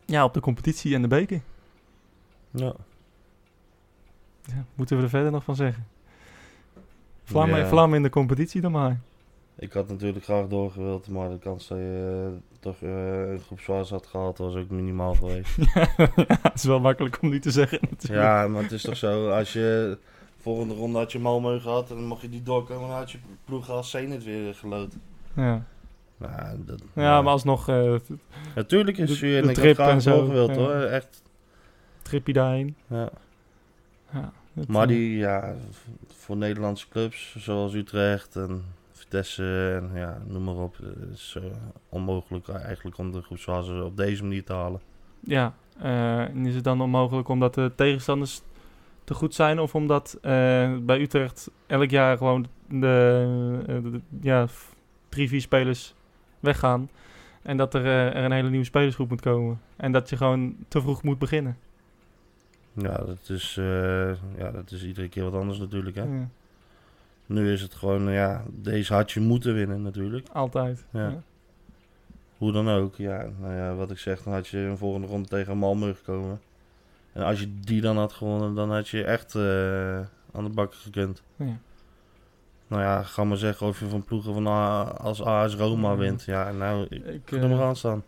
ja, 0.05 0.23
op 0.23 0.33
de 0.33 0.39
competitie 0.39 0.95
en 0.95 1.01
de 1.01 1.07
beker. 1.07 1.41
Ja. 2.51 2.73
Ja, 4.45 4.65
moeten 4.75 4.97
we 4.97 5.03
er 5.03 5.09
verder 5.09 5.31
nog 5.31 5.43
van 5.43 5.55
zeggen? 5.55 5.88
Vlam, 7.23 7.49
Ja. 7.49 7.65
vlam 7.67 7.93
in 7.93 8.03
de 8.03 8.09
competitie 8.09 8.62
dan 8.62 8.71
maar. 8.71 8.99
Ik 9.55 9.73
had 9.73 9.88
natuurlijk 9.89 10.23
graag 10.23 10.47
doorgewild, 10.47 11.07
maar 11.07 11.29
de 11.29 11.39
kans 11.39 11.67
dat 11.67 11.77
je 11.77 12.29
toch 12.59 12.81
een 12.81 13.39
groepsfase 13.45 13.93
had 13.93 14.07
gehad 14.07 14.38
was 14.38 14.55
ook 14.55 14.69
minimaal 14.69 15.13
geweest. 15.13 15.55
ja, 15.73 15.88
het 16.41 16.53
is 16.53 16.63
wel 16.63 16.79
makkelijk 16.79 17.17
om 17.21 17.29
nu 17.29 17.39
te 17.39 17.51
zeggen 17.51 17.79
natuurlijk. 17.89 18.21
ja, 18.21 18.47
maar 18.47 18.62
het 18.62 18.71
is 18.71 18.81
toch 18.81 18.97
zo, 18.97 19.29
als 19.29 19.53
je 19.53 19.97
volgende 20.43 20.73
ronde 20.73 20.97
had 20.97 21.12
je 21.12 21.19
Malmö 21.19 21.62
gehad 21.62 21.89
en 21.89 21.95
dan 21.95 22.06
mocht 22.06 22.21
je 22.21 22.29
die 22.29 22.43
doorkomen, 22.43 22.88
dan 22.88 22.97
had 22.97 23.12
je 23.12 23.17
ploeg 23.45 23.69
als 23.69 23.89
Zenit 23.89 24.23
weer 24.23 24.53
geloot. 24.56 24.93
Ja. 25.36 25.65
Nou, 26.17 26.58
dat, 26.65 26.82
Ja, 26.95 27.21
maar 27.21 27.32
alsnog... 27.32 27.67
eh, 27.69 27.95
t- 27.95 28.10
Natuurlijk 28.56 28.97
is 28.97 29.10
de- 29.10 29.15
zuur 29.15 29.36
en 29.38 29.43
de 29.43 29.49
ik 29.49 29.56
had 29.56 29.63
trip 29.65 29.77
en 29.77 30.01
zo, 30.01 30.15
doorgewild 30.15 30.49
ja. 30.49 30.56
hoor, 30.56 30.73
echt. 30.82 31.21
Trippie 32.01 32.34
daarheen. 32.34 32.75
Ja. 32.88 33.10
Ja, 34.13 34.32
het, 34.53 34.67
Maar 34.67 34.82
eh, 34.82 34.88
die, 34.88 35.17
ja, 35.17 35.56
v- 35.71 36.13
voor 36.15 36.38
Nederlandse 36.38 36.88
clubs 36.89 37.36
zoals 37.38 37.73
Utrecht 37.73 38.36
en 38.36 38.63
Vitesse 38.91 39.73
en 39.82 39.99
ja, 39.99 40.21
noem 40.27 40.43
maar 40.43 40.56
op, 40.56 40.77
het 40.77 41.13
is 41.13 41.36
eh, 41.38 41.43
onmogelijk 41.89 42.47
eigenlijk 42.47 42.97
om 42.97 43.12
de 43.12 43.21
groepsfase 43.21 43.84
op 43.84 43.97
deze 43.97 44.23
manier 44.23 44.43
te 44.43 44.53
halen. 44.53 44.82
Ja, 45.19 45.53
eh, 45.79 46.19
en 46.21 46.45
is 46.45 46.56
het 46.56 46.63
dan 46.63 46.82
onmogelijk 46.82 47.27
omdat 47.29 47.53
de 47.53 47.71
tegenstanders 47.75 48.41
te 49.03 49.13
goed 49.13 49.33
zijn 49.35 49.59
of 49.59 49.75
omdat 49.75 50.17
eh, 50.21 50.31
bij 50.81 51.01
Utrecht 51.01 51.51
elk 51.67 51.89
jaar 51.89 52.17
gewoon 52.17 52.47
de, 52.69 53.23
eh, 53.67 53.75
de- 53.83 53.91
de- 53.91 54.01
ja, 54.21 54.47
drie, 55.09 55.27
vier 55.29 55.41
spelers 55.41 55.93
weggaan. 56.39 56.89
En 57.41 57.57
dat 57.57 57.73
er, 57.73 57.85
eh, 57.85 58.05
er 58.05 58.23
een 58.23 58.31
hele 58.31 58.49
nieuwe 58.49 58.65
spelersgroep 58.65 59.09
moet 59.09 59.21
komen. 59.21 59.61
En 59.75 59.91
dat 59.91 60.09
je 60.09 60.17
gewoon 60.17 60.55
te 60.67 60.81
vroeg 60.81 61.03
moet 61.03 61.19
beginnen. 61.19 61.57
Ja, 62.73 62.97
dat 62.97 63.29
is, 63.29 63.53
ja, 64.37 64.51
dat 64.51 64.71
is 64.71 64.83
iedere 64.85 65.09
keer 65.09 65.23
wat 65.23 65.33
anders 65.33 65.59
natuurlijk. 65.59 65.95
Hè? 65.95 66.03
Ja, 66.03 66.27
Nu 67.25 67.51
is 67.51 67.61
het 67.61 67.73
gewoon, 67.73 68.11
ja, 68.11 68.43
deze 68.51 68.93
had 68.93 69.11
je 69.11 69.19
moeten 69.19 69.53
winnen 69.53 69.81
natuurlijk. 69.81 70.27
altijd. 70.31 70.85
Ja. 70.89 71.07
Ja. 71.07 71.21
Hoe 72.37 72.51
dan 72.51 72.69
ook, 72.69 72.95
ja, 72.95 73.25
nou 73.39 73.53
ja, 73.53 73.73
wat 73.75 73.91
ik 73.91 73.97
zeg, 73.97 74.21
dan 74.23 74.33
had 74.33 74.47
je 74.47 74.57
een 74.57 74.77
volgende 74.77 75.07
ronde 75.07 75.27
tegen 75.27 75.57
Malmö 75.57 75.97
gekomen. 75.97 76.39
En 77.13 77.23
als 77.23 77.39
je 77.39 77.60
die 77.60 77.82
dan 77.82 77.97
had 77.97 78.13
gewonnen, 78.13 78.56
dan 78.56 78.71
had 78.71 78.88
je 78.89 79.04
echt 79.04 79.36
eh, 79.36 79.97
aan 80.32 80.43
de 80.43 80.49
bak 80.54 80.73
gekund. 80.73 81.23
Ja. 81.36 81.58
Nou 82.67 82.82
ja, 82.82 83.04
ga 83.04 83.23
maar 83.23 83.38
zeggen 83.38 83.67
of 83.67 83.80
je 83.80 83.88
van 83.88 84.04
ploegen 84.04 84.34
van 84.34 84.47
A- 84.47 84.82
als 84.84 85.23
AS 85.23 85.56
Roma 85.56 85.95
wint. 85.95 86.23
Ja, 86.23 86.52
nou, 86.52 86.86
ik 86.89 87.06
Ik, 87.06 87.21
kan 87.26 87.39
er 87.39 87.49
maar 87.49 87.58
eh, 87.60 87.63
aan 87.65 87.76
staan. 87.76 88.04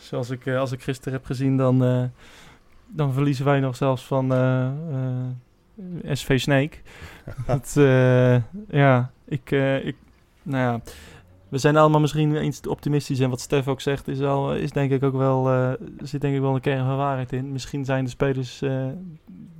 Zoals 0.00 0.30
ik, 0.30 0.46
eh, 0.46 0.58
als 0.58 0.72
ik 0.72 0.82
gisteren 0.82 1.12
heb 1.12 1.24
gezien, 1.24 1.56
dan, 1.56 2.10
dan 2.86 3.12
verliezen 3.12 3.44
wij 3.44 3.60
nog 3.60 3.76
zelfs 3.76 4.06
van 4.06 4.26
SV 6.12 6.40
Snake. 6.40 6.76
Het, 7.46 7.76
eh, 7.76 8.36
ja, 8.68 9.10
ik, 9.24 9.50
ik, 9.84 9.96
nou 10.42 10.62
ja, 10.62 10.80
we 11.52 11.58
zijn 11.58 11.76
allemaal 11.76 12.00
misschien 12.00 12.36
eens 12.36 12.58
te 12.60 12.70
optimistisch. 12.70 13.20
En 13.20 13.30
wat 13.30 13.40
Stef 13.40 13.68
ook 13.68 13.80
zegt, 13.80 14.08
is, 14.08 14.20
al, 14.20 14.54
is 14.54 14.70
denk 14.70 14.90
ik 14.90 15.02
ook 15.02 15.16
wel, 15.16 15.46
eh, 15.48 15.68
er 15.70 15.78
zit 16.02 16.20
denk 16.20 16.34
ik 16.34 16.40
wel 16.40 16.54
een 16.54 16.60
kern 16.60 16.86
van 16.86 16.96
waarheid 16.96 17.32
in. 17.32 17.52
Misschien 17.52 17.84
zijn 17.84 18.04
de 18.04 18.10
spelers 18.10 18.62
eh, 18.62 18.86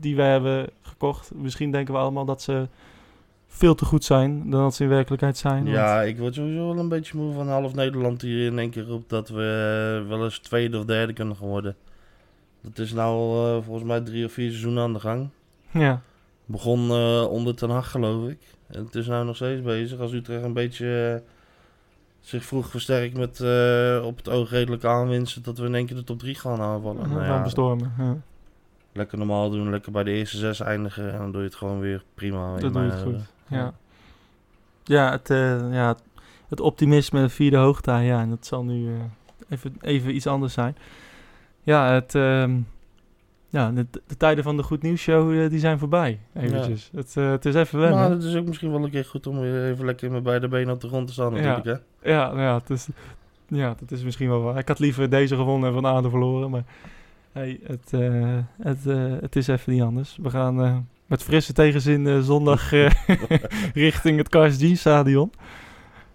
die 0.00 0.16
wij 0.16 0.30
hebben 0.30 0.66
gekocht, 0.82 1.34
misschien 1.34 1.70
denken 1.70 1.94
we 1.94 2.00
allemaal 2.00 2.24
dat 2.24 2.42
ze 2.42 2.68
veel 3.46 3.74
te 3.74 3.84
goed 3.84 4.04
zijn 4.04 4.50
dan 4.50 4.60
dat 4.62 4.74
ze 4.74 4.82
in 4.82 4.88
werkelijkheid 4.88 5.36
zijn. 5.36 5.62
want- 5.64 5.76
Ja, 5.76 6.02
ik 6.02 6.18
word 6.18 6.34
sowieso 6.34 6.66
wel 6.68 6.78
een 6.78 6.88
beetje 6.88 7.16
moe 7.18 7.32
van 7.32 7.48
half 7.48 7.74
Nederland 7.74 8.20
die 8.20 8.46
in 8.50 8.58
één 8.58 8.70
keer 8.70 8.84
roept 8.86 9.10
dat 9.10 9.28
we 9.28 10.00
eh, 10.02 10.08
wel 10.08 10.24
eens 10.24 10.38
tweede 10.38 10.78
of 10.78 10.84
derde 10.84 11.12
kunnen 11.12 11.36
worden. 11.40 11.76
Dat 12.60 12.78
is 12.78 12.92
nou 12.92 13.46
eh, 13.46 13.62
volgens 13.64 13.86
mij 13.86 14.00
drie 14.00 14.24
of 14.24 14.32
vier 14.32 14.48
seizoenen 14.50 14.82
aan 14.82 14.92
de 14.92 15.00
gang. 15.00 15.28
ja. 15.70 16.00
Begon 16.44 16.90
eh, 16.90 17.26
onder 17.30 17.54
Ten 17.54 17.70
Hag, 17.70 17.90
geloof 17.90 18.28
ik. 18.28 18.38
En 18.66 18.84
het 18.84 18.94
is 18.94 19.06
nou 19.06 19.24
nog 19.24 19.36
steeds 19.36 19.62
bezig. 19.62 19.98
Als 20.00 20.12
Utrecht 20.12 20.42
een 20.44 20.52
beetje 20.52 21.20
eh, 21.24 21.30
zich 22.22 22.44
vroeg 22.44 22.68
versterkt 22.68 23.16
met 23.16 23.40
eh, 23.40 24.02
op 24.04 24.16
het 24.16 24.28
oog 24.28 24.50
redelijk 24.50 24.84
aanwinsten... 24.84 25.42
dat 25.42 25.58
we 25.58 25.66
in 25.66 25.74
één 25.74 25.86
keer 25.86 25.96
de 25.96 26.04
top 26.04 26.18
3 26.18 26.34
gaan 26.34 26.60
aanvallen. 26.60 27.08
Nou 27.08 27.24
ja, 27.24 27.42
bestormen. 27.42 27.92
Ja. 27.98 28.16
lekker 28.92 29.18
normaal 29.18 29.50
doen, 29.50 29.70
lekker 29.70 29.92
bij 29.92 30.04
de 30.04 30.10
eerste 30.10 30.36
zes 30.36 30.60
eindigen... 30.60 31.12
en 31.12 31.18
dan 31.18 31.32
doe 31.32 31.40
je 31.40 31.46
het 31.46 31.56
gewoon 31.56 31.80
weer 31.80 32.02
prima. 32.14 32.56
Dat 32.56 32.72
doe 32.72 32.82
je 32.82 32.90
het 32.90 33.00
goed. 33.00 33.14
ogen. 33.14 33.26
Ja, 33.48 33.74
ja, 34.84 35.10
het, 35.10 35.30
eh, 35.30 35.72
ja 35.72 35.96
het, 36.48 36.60
optimisme 36.60 37.28
vierde 37.28 37.56
hoogte, 37.56 37.90
ja, 37.92 38.20
en 38.20 38.28
dat 38.28 38.46
zal 38.46 38.64
nu 38.64 38.94
eh, 38.94 39.00
even, 39.48 39.74
even 39.80 40.14
iets 40.14 40.26
anders 40.26 40.52
zijn. 40.52 40.76
Ja, 41.62 41.92
het, 41.92 42.14
ehm, 42.14 42.60
ja 43.52 43.70
de, 43.70 43.86
de 44.06 44.16
tijden 44.16 44.44
van 44.44 44.56
de 44.56 44.62
Goed 44.62 44.82
Nieuws 44.82 45.00
Show 45.00 45.42
eh, 45.42 45.50
die 45.50 45.58
zijn 45.58 45.78
voorbij, 45.78 46.20
eventjes. 46.34 46.90
Het, 46.94 47.16
eh, 47.16 47.30
het 47.30 47.44
is 47.44 47.54
even 47.54 47.78
wennen. 47.78 47.98
Maar 47.98 48.10
het 48.10 48.22
is 48.22 48.36
ook 48.36 48.46
misschien 48.46 48.70
wel 48.70 48.84
een 48.84 48.90
keer 48.90 49.04
goed 49.04 49.26
om 49.26 49.40
weer 49.40 49.70
even 49.70 49.84
lekker 49.84 50.10
met 50.10 50.22
beide 50.22 50.48
benen 50.48 50.74
op 50.74 50.80
de 50.80 50.88
grond 50.88 51.06
te 51.06 51.12
staan 51.12 51.34
Ja. 51.34 51.40
natuurlijk, 51.40 51.82
hè? 52.00 52.10
Ja, 52.10 52.26
nou 52.26 52.40
ja, 52.40 52.54
het 52.54 52.70
is, 52.70 52.88
ja, 53.46 53.74
dat 53.78 53.90
is 53.90 54.02
misschien 54.02 54.28
wel 54.28 54.42
waar. 54.42 54.58
Ik 54.58 54.68
had 54.68 54.78
liever 54.78 55.10
deze 55.10 55.36
gewonnen 55.36 55.68
en 55.68 55.74
Van 55.74 55.86
Aarde 55.86 56.10
verloren, 56.10 56.50
maar 56.50 56.64
hey, 57.32 57.60
het, 57.66 57.92
eh, 57.92 58.38
het, 58.62 58.84
het 59.20 59.36
is 59.36 59.46
even 59.46 59.72
niet 59.72 59.82
anders. 59.82 60.18
We 60.22 60.30
gaan 60.30 60.86
met 61.06 61.22
frisse 61.22 61.52
tegenzin 61.52 62.22
zondag 62.22 62.70
richting 63.74 64.18
het 64.18 64.28
Cars 64.28 64.56
G 64.56 64.76
Stadion. 64.76 65.32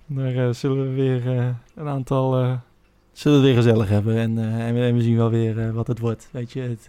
Daar 0.06 0.54
zullen 0.54 0.90
we 0.90 0.94
weer 0.94 1.28
een 1.76 1.88
aantal... 1.88 2.60
zullen 3.12 3.40
we 3.40 3.46
weer 3.46 3.56
gezellig 3.56 3.90
hebben 3.90 4.16
en, 4.16 4.38
en, 4.38 4.74
we, 4.74 4.82
en 4.82 4.96
we 4.96 5.02
zien 5.02 5.18
wel 5.18 5.30
weer 5.30 5.74
wat 5.74 5.88
het 5.88 6.00
wordt. 6.00 6.30
Weet 6.32 6.52
je, 6.52 6.62
het, 6.62 6.88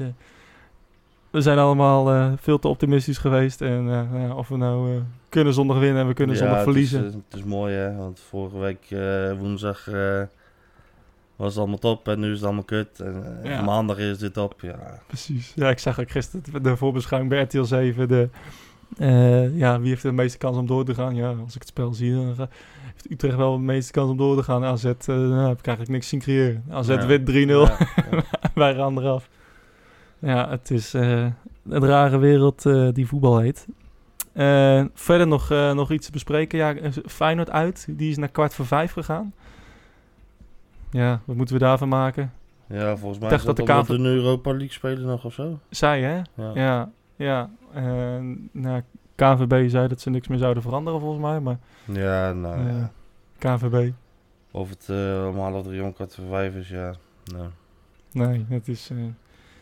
we 1.31 1.41
zijn 1.41 1.59
allemaal 1.59 2.11
eh, 2.11 2.33
veel 2.37 2.59
te 2.59 2.69
optimistisch 2.69 3.19
geweest. 3.19 3.61
En 3.61 3.79
eh, 3.79 4.11
nou 4.13 4.21
ja, 4.21 4.35
of 4.35 4.49
we 4.49 4.57
nou 4.57 4.95
eh, 4.95 5.01
kunnen 5.29 5.55
zondag 5.55 5.79
winnen 5.79 6.03
en 6.03 6.09
we 6.09 6.15
kunnen 6.15 6.37
Ja, 6.37 6.41
zondag 6.43 6.59
het 6.59 6.67
is, 6.67 6.73
verliezen. 6.89 7.25
Het 7.29 7.39
is, 7.39 7.45
mooi, 7.45 7.75
hè? 7.75 7.97
Want 7.97 8.21
vorige 8.29 8.59
week 8.59 8.87
woensdag 9.39 9.89
was 11.37 11.49
het 11.49 11.59
allemaal 11.59 11.79
top 11.79 12.09
en 12.09 12.21
nu 12.21 12.27
is 12.31 12.37
het 12.37 12.45
allemaal 12.45 12.65
kut. 12.65 13.01
En 13.01 13.25
Ja. 13.43 13.63
maandag 13.63 13.99
is 13.99 14.19
dit 14.19 14.37
op, 14.37 14.55
ja. 14.61 14.79
Precies. 15.07 15.53
Ja, 15.55 15.69
ik 15.71 15.79
zag 15.79 16.01
ook 16.01 16.11
gisteren 16.11 16.63
de 16.63 16.77
voorbeschouwing 16.77 17.33
bij 17.33 17.43
RTL 17.43 17.63
7. 17.63 18.09
De, 18.09 18.29
ja, 19.55 19.81
wie 19.81 19.89
heeft 19.89 20.03
de 20.03 20.13
meeste 20.13 20.39
kans 20.39 20.57
om 20.57 20.67
door 20.67 20.85
te 20.85 20.95
gaan? 20.95 21.15
Ja, 21.15 21.29
als 21.45 21.55
ik 21.55 21.61
het 21.61 21.69
spel 21.69 21.93
zie, 21.95 22.15
dan 22.15 22.35
ga- 22.35 22.49
heeft 22.93 23.11
Utrecht 23.11 23.37
wel 23.37 23.53
de 23.57 23.63
meeste 23.63 23.93
kans 23.93 24.11
om 24.11 24.17
door 24.17 24.37
te 24.37 24.43
gaan. 24.43 24.65
AZ, 24.65 24.83
nou, 25.07 25.49
heb 25.49 25.59
ik 25.59 25.67
eigenlijk 25.67 25.89
niks 25.89 26.09
zien 26.09 26.21
creëren. 26.21 26.65
AZ 26.71 26.89
Ja. 26.89 27.07
wint 27.07 27.27
3-0. 27.27 27.33
Ja, 27.63 27.77
ja. 28.11 28.23
Wij 28.55 28.75
gaan 28.75 28.99
eraf. 28.99 29.29
Ja, 30.19 30.49
het 30.49 30.71
is 30.71 30.95
eh, 30.95 31.27
een 31.69 31.87
rare 31.87 32.19
wereld 32.19 32.67
eh, 32.67 32.89
die 32.93 33.07
voetbal 33.07 33.39
heet. 33.39 33.67
Eh, 34.33 34.85
verder 34.95 35.27
nog, 35.27 35.49
nog 35.51 35.93
iets 35.93 36.07
te 36.07 36.13
bespreken. 36.13 36.59
Ja, 36.59 36.75
Feyenoord 37.07 37.51
uit. 37.51 37.87
Die 37.91 38.11
is 38.11 38.17
naar 38.17 38.29
kwart 38.29 38.55
voor 38.55 38.67
vijf 38.67 38.93
gegaan. 38.93 39.33
Ja, 40.91 41.21
wat 41.25 41.37
moeten 41.37 41.55
we 41.55 41.61
daarvan 41.61 41.89
maken? 41.89 42.33
Ja, 42.67 42.97
volgens 42.97 43.21
mij 43.21 43.31
dacht 43.31 43.47
dat 43.47 43.57
dat, 43.57 43.87
de 43.87 43.95
een 43.95 44.05
Europa 44.05 44.51
League 44.51 44.73
spelen 44.73 45.07
nog 45.07 45.25
of 45.25 45.33
zo. 45.35 45.59
Zij, 45.69 46.03
hè? 46.03 46.17
Ja. 46.35 46.51
Ja, 46.55 46.91
ja. 47.17 47.51
Nou, 48.53 48.83
KVB 49.19 49.71
zei 49.71 49.89
dat 49.89 50.01
ze 50.01 50.11
niks 50.11 50.29
meer 50.29 50.39
zouden 50.39 50.63
veranderen 50.63 51.01
volgens 51.01 51.23
mij, 51.23 51.41
maar 51.41 51.59
Ja, 51.85 52.33
nou 52.33 52.59
eh, 52.59 52.79
ja. 52.79 52.91
KVB, 53.39 53.93
Of 54.51 54.69
het 54.69 54.89
om 55.29 55.39
half 55.39 55.63
drie 55.63 55.83
om 55.83 55.93
kwart 55.93 56.15
voor 56.15 56.25
vijf 56.29 56.55
is, 56.55 56.69
ja. 56.69 56.95
Nou, 57.35 57.49
nee, 58.13 58.47
het 58.49 58.69
is, 58.69 58.91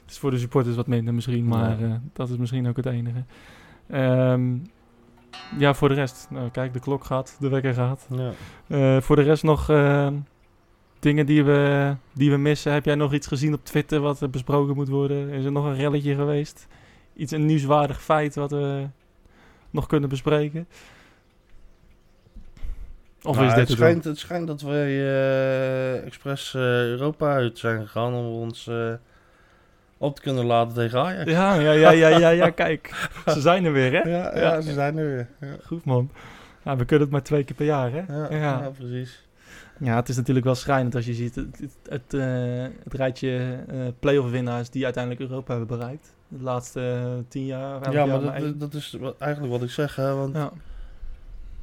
is 0.08 0.18
voor 0.18 0.30
de 0.30 0.38
supporters 0.38 0.76
wat 0.76 0.86
minder 0.86 1.14
misschien, 1.14 1.46
maar 1.46 1.80
Ja. 1.80 1.86
eh, 1.86 1.94
dat 2.12 2.28
is 2.28 2.36
misschien 2.36 2.68
ook 2.68 2.76
het 2.76 2.86
enige. 2.86 3.24
Ehm, 3.90 4.56
ja, 5.58 5.74
voor 5.74 5.88
de 5.88 5.94
rest, 5.94 6.26
nou, 6.30 6.50
kijk, 6.50 6.72
de 6.72 6.80
klok 6.80 7.04
gaat, 7.04 7.36
de 7.40 7.48
wekker 7.48 7.74
gaat. 7.74 8.06
ja. 8.16 8.30
Eh, 8.66 9.00
voor 9.00 9.16
de 9.16 9.22
rest 9.22 9.42
nog 9.42 9.70
eh, 9.70 10.08
dingen 10.98 11.26
die 11.26 11.44
we, 11.44 11.94
die 12.12 12.30
we 12.30 12.36
missen. 12.36 12.72
Heb 12.72 12.84
jij 12.84 12.94
nog 12.94 13.12
iets 13.12 13.26
gezien 13.26 13.54
op 13.54 13.64
Twitter 13.64 14.00
wat 14.00 14.30
besproken 14.30 14.74
moet 14.74 14.88
worden? 14.88 15.28
Is 15.28 15.44
er 15.44 15.52
nog 15.52 15.64
een 15.64 15.76
relletje 15.76 16.14
geweest? 16.14 16.66
Iets, 17.14 17.32
een 17.32 17.46
nieuwswaardig 17.46 18.02
feit 18.02 18.34
wat 18.34 18.50
we 18.50 18.86
nog 19.70 19.86
kunnen 19.86 20.08
bespreken? 20.08 20.66
Of 23.22 23.34
Nou, 23.36 23.46
is 23.46 23.54
dit 23.54 23.60
het, 23.60 23.68
het 23.68 23.78
schijnt, 23.78 24.04
het 24.04 24.18
schijnt 24.18 24.46
dat 24.46 24.60
wij 24.60 24.88
eh 24.88 26.04
expres 26.04 26.54
Europa 26.54 27.32
uit 27.34 27.58
zijn 27.58 27.80
gegaan 27.80 28.14
om 28.14 28.24
ons 28.26 28.70
op 29.98 30.14
te 30.14 30.22
kunnen 30.22 30.44
laten 30.44 30.74
tegen 30.74 31.00
Ajax. 31.00 31.30
Ja, 31.30 31.54
ja, 31.54 31.70
ja, 31.72 31.90
ja, 31.90 32.08
ja, 32.18 32.28
ja, 32.28 32.50
kijk. 32.50 33.08
Ze 33.26 33.40
zijn 33.40 33.64
er 33.64 33.72
weer, 33.72 33.92
hè? 33.92 34.10
ja, 34.40 34.60
ze 34.60 34.72
zijn 34.72 34.96
er 34.96 35.06
weer. 35.06 35.28
Ja. 35.40 35.56
Goed, 35.64 35.84
man. 35.84 36.10
Ja, 36.64 36.76
we 36.76 36.84
kunnen 36.84 37.04
het 37.04 37.12
maar 37.12 37.22
twee 37.22 37.44
keer 37.44 37.56
per 37.56 37.66
jaar, 37.66 37.90
hè? 37.92 38.26
Ja, 38.38 38.70
precies. 38.78 39.24
Ja, 39.80 39.96
het 39.96 40.08
is 40.08 40.16
natuurlijk 40.16 40.46
wel 40.46 40.54
schrijnend 40.54 40.94
als 40.94 41.06
je 41.06 41.14
ziet 41.14 41.34
het, 41.34 41.58
het, 41.58 41.76
het, 41.88 42.14
eh, 42.14 42.66
het 42.84 42.94
rijtje 42.94 43.58
eh 43.68 43.78
play-off 44.00 44.30
winnaars 44.30 44.70
die 44.70 44.84
uiteindelijk 44.84 45.22
Europa 45.22 45.56
hebben 45.56 45.78
bereikt. 45.78 46.14
De 46.28 46.42
laatste 46.42 46.80
eh, 46.80 47.12
tien 47.28 47.46
jaar. 47.46 47.92
Ja, 47.92 48.06
maar 48.06 48.40
dat, 48.40 48.60
dat 48.60 48.74
is 48.74 48.96
eigenlijk 49.18 49.52
wat 49.52 49.62
ik 49.62 49.70
zeg, 49.70 49.96
hè, 49.96 50.14
want 50.14 50.34
Ja, 50.34 50.50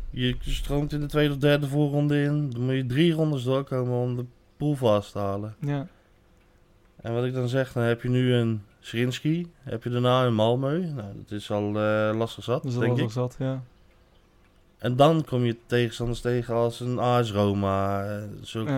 je 0.09 0.35
stroomt 0.39 0.93
in 0.93 0.99
de 0.99 1.05
tweede 1.05 1.33
of 1.33 1.39
derde 1.39 1.67
voorronde 1.67 2.21
in. 2.23 2.49
Dan 2.49 2.61
moet 2.61 2.75
je 2.75 2.85
drie 2.85 3.13
rondes 3.13 3.43
doorkomen 3.43 3.93
om 3.97 4.15
de 4.15 4.25
pool 4.57 4.75
vast 4.75 5.11
te 5.11 5.19
halen. 5.19 5.55
ja, 5.59 5.87
En 7.03 7.13
wat 7.13 7.23
ik 7.25 7.33
dan 7.33 7.47
zeg, 7.47 7.71
dan 7.73 7.83
heb 7.83 8.01
je 8.01 8.09
nu 8.09 8.33
een 8.33 8.61
Srinski, 8.79 9.51
heb 9.63 9.83
je 9.83 9.89
daarna 9.89 10.25
een 10.25 10.33
Malmö. 10.33 10.93
Nou, 10.95 11.07
dat 11.15 11.31
is 11.31 11.51
al 11.51 11.67
eh, 11.79 12.17
lastig 12.17 12.43
zat, 12.43 12.63
dat 12.63 12.79
denk 12.79 12.97
ik. 12.97 13.03
al 13.03 13.09
zat, 13.09 13.35
ja. 13.39 13.63
En 14.77 14.95
dan 14.95 15.23
kom 15.25 15.43
je 15.43 15.57
tegenstanders 15.65 16.21
tegen 16.21 16.53
als 16.55 16.79
een 16.79 16.99
AS 16.99 17.31
Roma, 17.31 18.05
zulke, 18.41 18.71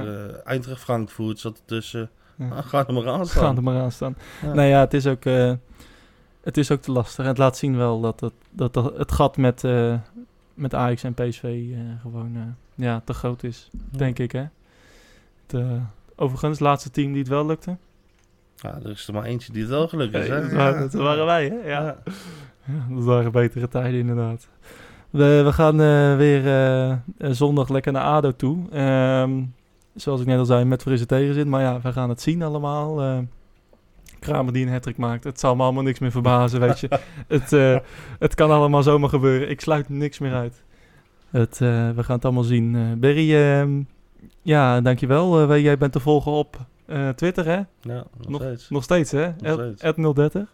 Ja. 0.46 0.52
eh, 0.54 0.76
Frankfurt 0.76 1.40
zat 1.40 1.58
ertussen. 1.58 2.10
Ja. 2.36 2.48
Ah, 2.50 2.66
ga 2.66 2.88
er 2.88 2.94
maar 2.94 3.08
aan 3.08 3.16
Gaan 3.18 3.26
staan. 3.28 3.56
er 3.56 3.64
maar 3.64 3.82
aan 3.82 3.92
staan. 3.92 4.16
Ja. 4.42 4.54
Nou 4.54 4.68
ja, 4.68 4.80
het 4.80 4.94
is 4.94 5.08
ook, 5.08 5.26
eh, 5.26 5.54
het 6.42 6.58
is 6.58 6.72
ook 6.72 6.82
te 6.82 6.92
lastig. 6.92 7.24
En 7.24 7.30
het 7.30 7.38
laat 7.38 7.58
zien 7.58 7.78
wel 7.78 8.02
dat 8.02 8.20
het, 8.20 8.34
dat 8.50 8.76
het 8.98 9.12
gat 9.12 9.38
met, 9.38 9.64
eh, 9.64 9.96
met 10.54 10.74
Ajax 10.74 11.04
en 11.04 11.14
PSV 11.14 11.66
gewoon 12.02 12.56
ja, 12.76 13.02
te 13.06 13.14
groot 13.14 13.44
is, 13.44 13.70
denk 13.90 14.20
ik. 14.20 14.32
Hè? 14.32 14.44
Het, 15.48 15.62
overigens, 16.16 16.52
het 16.60 16.68
laatste 16.68 16.92
team 16.92 17.12
die 17.12 17.20
het 17.22 17.28
wel 17.30 17.46
lukte. 17.46 17.78
Ja, 18.56 18.80
er 18.84 18.90
is 18.90 19.08
er 19.08 19.14
maar 19.14 19.24
eentje 19.24 19.52
die 19.52 19.62
het 19.62 19.72
wel 19.72 19.88
gelukt 19.88 20.16
is, 20.16 20.28
hè? 20.28 20.42
dat, 20.42 20.52
waren, 20.52 20.82
dat 20.82 20.94
waren 21.02 21.26
wij, 21.26 21.48
hè? 21.48 21.70
Ja. 21.70 21.98
Dat 22.90 23.04
waren 23.04 23.32
betere 23.32 23.68
tijden, 23.68 24.00
inderdaad. 24.00 24.48
We, 25.16 25.42
we 25.46 25.54
gaan 25.54 25.82
eh, 25.82 26.16
weer 26.16 26.48
eh, 26.48 26.96
zondag 27.32 27.70
lekker 27.70 27.92
naar 27.92 28.04
ADO 28.04 28.32
toe. 28.32 28.70
Ehm, 28.72 29.44
zoals 29.96 30.22
ik 30.22 30.28
net 30.28 30.38
al 30.38 30.46
zei, 30.46 30.66
met 30.66 30.82
frisse 30.82 31.06
tegenzin. 31.06 31.50
Maar 31.50 31.62
ja, 31.62 31.82
we 31.82 31.92
gaan 31.92 32.10
het 32.10 32.22
zien 32.22 32.44
allemaal. 32.44 33.02
Eh, 33.02 33.18
Kramer 34.20 34.54
die 34.54 34.66
een 34.66 34.72
hattrick 34.72 34.98
maakt. 34.98 35.24
Het 35.24 35.40
zal 35.40 35.56
me 35.56 35.64
allemaal 35.64 35.84
niks 35.84 36.00
meer 36.00 36.12
verbazen, 36.12 36.60
weet 36.60 36.80
je. 36.80 36.90
Het, 37.28 37.82
het 38.20 38.36
kan 38.36 38.52
allemaal 38.52 38.84
zomaar 38.84 39.10
gebeuren. 39.10 39.50
Ik 39.50 39.62
sluit 39.62 39.90
niks 39.90 40.20
meer 40.20 40.34
uit. 40.34 40.64
Het, 41.30 41.58
we 41.60 42.04
gaan 42.04 42.16
het 42.16 42.26
allemaal 42.26 42.44
zien. 42.44 43.00
Berry, 43.00 43.36
ehm, 43.36 43.82
ja, 44.42 44.82
dankjewel. 44.82 45.52
Uh, 45.52 45.64
jij 45.64 45.78
bent 45.78 45.92
te 45.92 46.00
volgen 46.00 46.32
op 46.32 46.66
eh, 46.86 47.10
Twitter, 47.10 47.46
hè? 47.46 47.62
Ja, 47.82 48.06
nog, 48.18 48.28
Nog, 48.28 48.42
steeds. 48.42 48.70
nog 48.70 48.84
steeds, 48.84 49.12
hè? 49.12 49.32
At 49.80 50.16
030. 50.16 50.54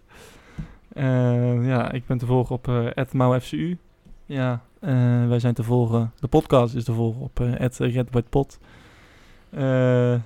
Eh, 0.94 1.68
ja, 1.68 1.92
ik 1.92 2.06
ben 2.06 2.18
te 2.18 2.26
volgen 2.26 2.56
op 2.56 2.68
uh, 2.68 2.90
MauFCU. 3.12 3.78
Ja, 4.26 4.62
eh, 4.80 5.28
wij 5.28 5.40
zijn 5.40 5.54
te 5.54 5.64
volgen. 5.64 6.12
De 6.20 6.28
podcast 6.28 6.76
is 6.76 6.84
te 6.84 6.94
volgen 6.94 7.22
op 7.22 7.40
uh. 7.40 7.70
Uh, 9.52 10.20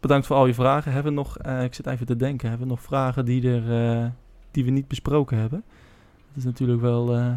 bedankt 0.00 0.26
voor 0.26 0.36
al 0.36 0.46
je 0.46 0.54
vragen. 0.54 0.92
Hebben 0.92 1.12
we 1.12 1.18
nog, 1.18 1.38
uh, 1.46 1.62
ik 1.62 1.74
zit 1.74 1.86
even 1.86 2.06
te 2.06 2.16
denken, 2.16 2.48
hebben 2.48 2.66
we 2.66 2.72
nog 2.72 2.82
vragen 2.82 3.24
die, 3.24 3.50
er, 3.50 3.96
uh, 4.00 4.06
die 4.50 4.64
we 4.64 4.70
niet 4.70 4.88
besproken 4.88 5.38
hebben? 5.38 5.64
Dat 6.28 6.36
is 6.36 6.44
natuurlijk 6.44 6.80
wel, 6.80 7.16
uh, 7.18 7.32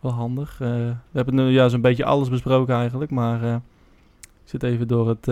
wel 0.00 0.12
handig. 0.12 0.58
we 0.58 0.94
hebben 1.12 1.34
nu 1.34 1.42
ja, 1.42 1.68
zo'n 1.68 1.80
beetje 1.80 2.04
alles 2.04 2.28
besproken 2.28 2.74
eigenlijk, 2.74 3.10
maar 3.10 3.54
ik 3.54 3.60
zit 4.44 4.62
even 4.62 4.88
door 4.88 5.08
het, 5.08 5.26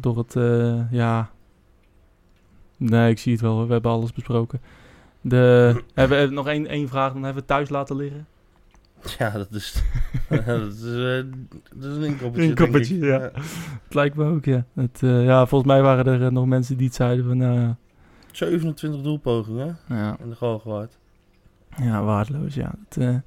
door 0.00 0.18
het, 0.18 0.34
ja, 0.90 1.30
nee, 2.76 3.10
ik 3.10 3.18
zie 3.18 3.32
het 3.32 3.40
wel, 3.40 3.66
we 3.66 3.72
hebben 3.72 3.90
alles 3.90 4.12
besproken. 4.12 4.60
De, 5.20 5.74
hebben 5.94 6.28
we 6.28 6.34
nog 6.34 6.48
één, 6.48 6.66
één 6.66 6.88
vraag, 6.88 7.12
dan 7.12 7.22
hebben 7.22 7.42
we 7.42 7.48
thuis 7.48 7.68
laten 7.68 7.96
liggen. 7.96 8.26
Ja, 9.18 9.30
dat 9.30 9.50
is, 9.50 9.82
dat 10.28 10.72
is, 10.72 10.82
uh, 10.82 11.24
dat 11.74 11.90
is 11.90 11.96
een 11.96 12.04
inkoppertje. 12.04 12.48
Inkoppertje, 12.48 12.98
ja. 12.98 13.06
ja. 13.06 13.30
Het 13.84 13.94
lijkt 13.94 14.16
me 14.16 14.24
ook, 14.24 14.44
ja. 14.44 14.64
Het, 14.74 15.02
uh, 15.02 15.24
ja. 15.24 15.46
Volgens 15.46 15.70
mij 15.70 15.82
waren 15.82 16.06
er 16.06 16.20
uh, 16.20 16.28
nog 16.28 16.46
mensen 16.46 16.76
die 16.76 16.86
het 16.86 16.94
zeiden 16.94 17.24
van... 17.24 17.40
Uh, 17.40 17.70
27 18.32 19.02
doelpogingen 19.02 19.78
ja. 19.88 20.16
in 20.22 20.28
de 20.28 20.36
goal 20.36 20.58
gewaard. 20.58 20.98
Ja, 21.76 22.02
waardeloos, 22.02 22.54
ja. 22.54 22.74
Het, 22.88 23.22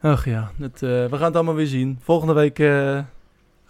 ach 0.00 0.24
ja, 0.24 0.50
het, 0.58 0.80
we 0.80 1.08
gaan 1.10 1.24
het 1.24 1.34
allemaal 1.34 1.54
weer 1.54 1.66
zien. 1.66 1.98
Volgende 2.00 2.32
week 2.32 2.58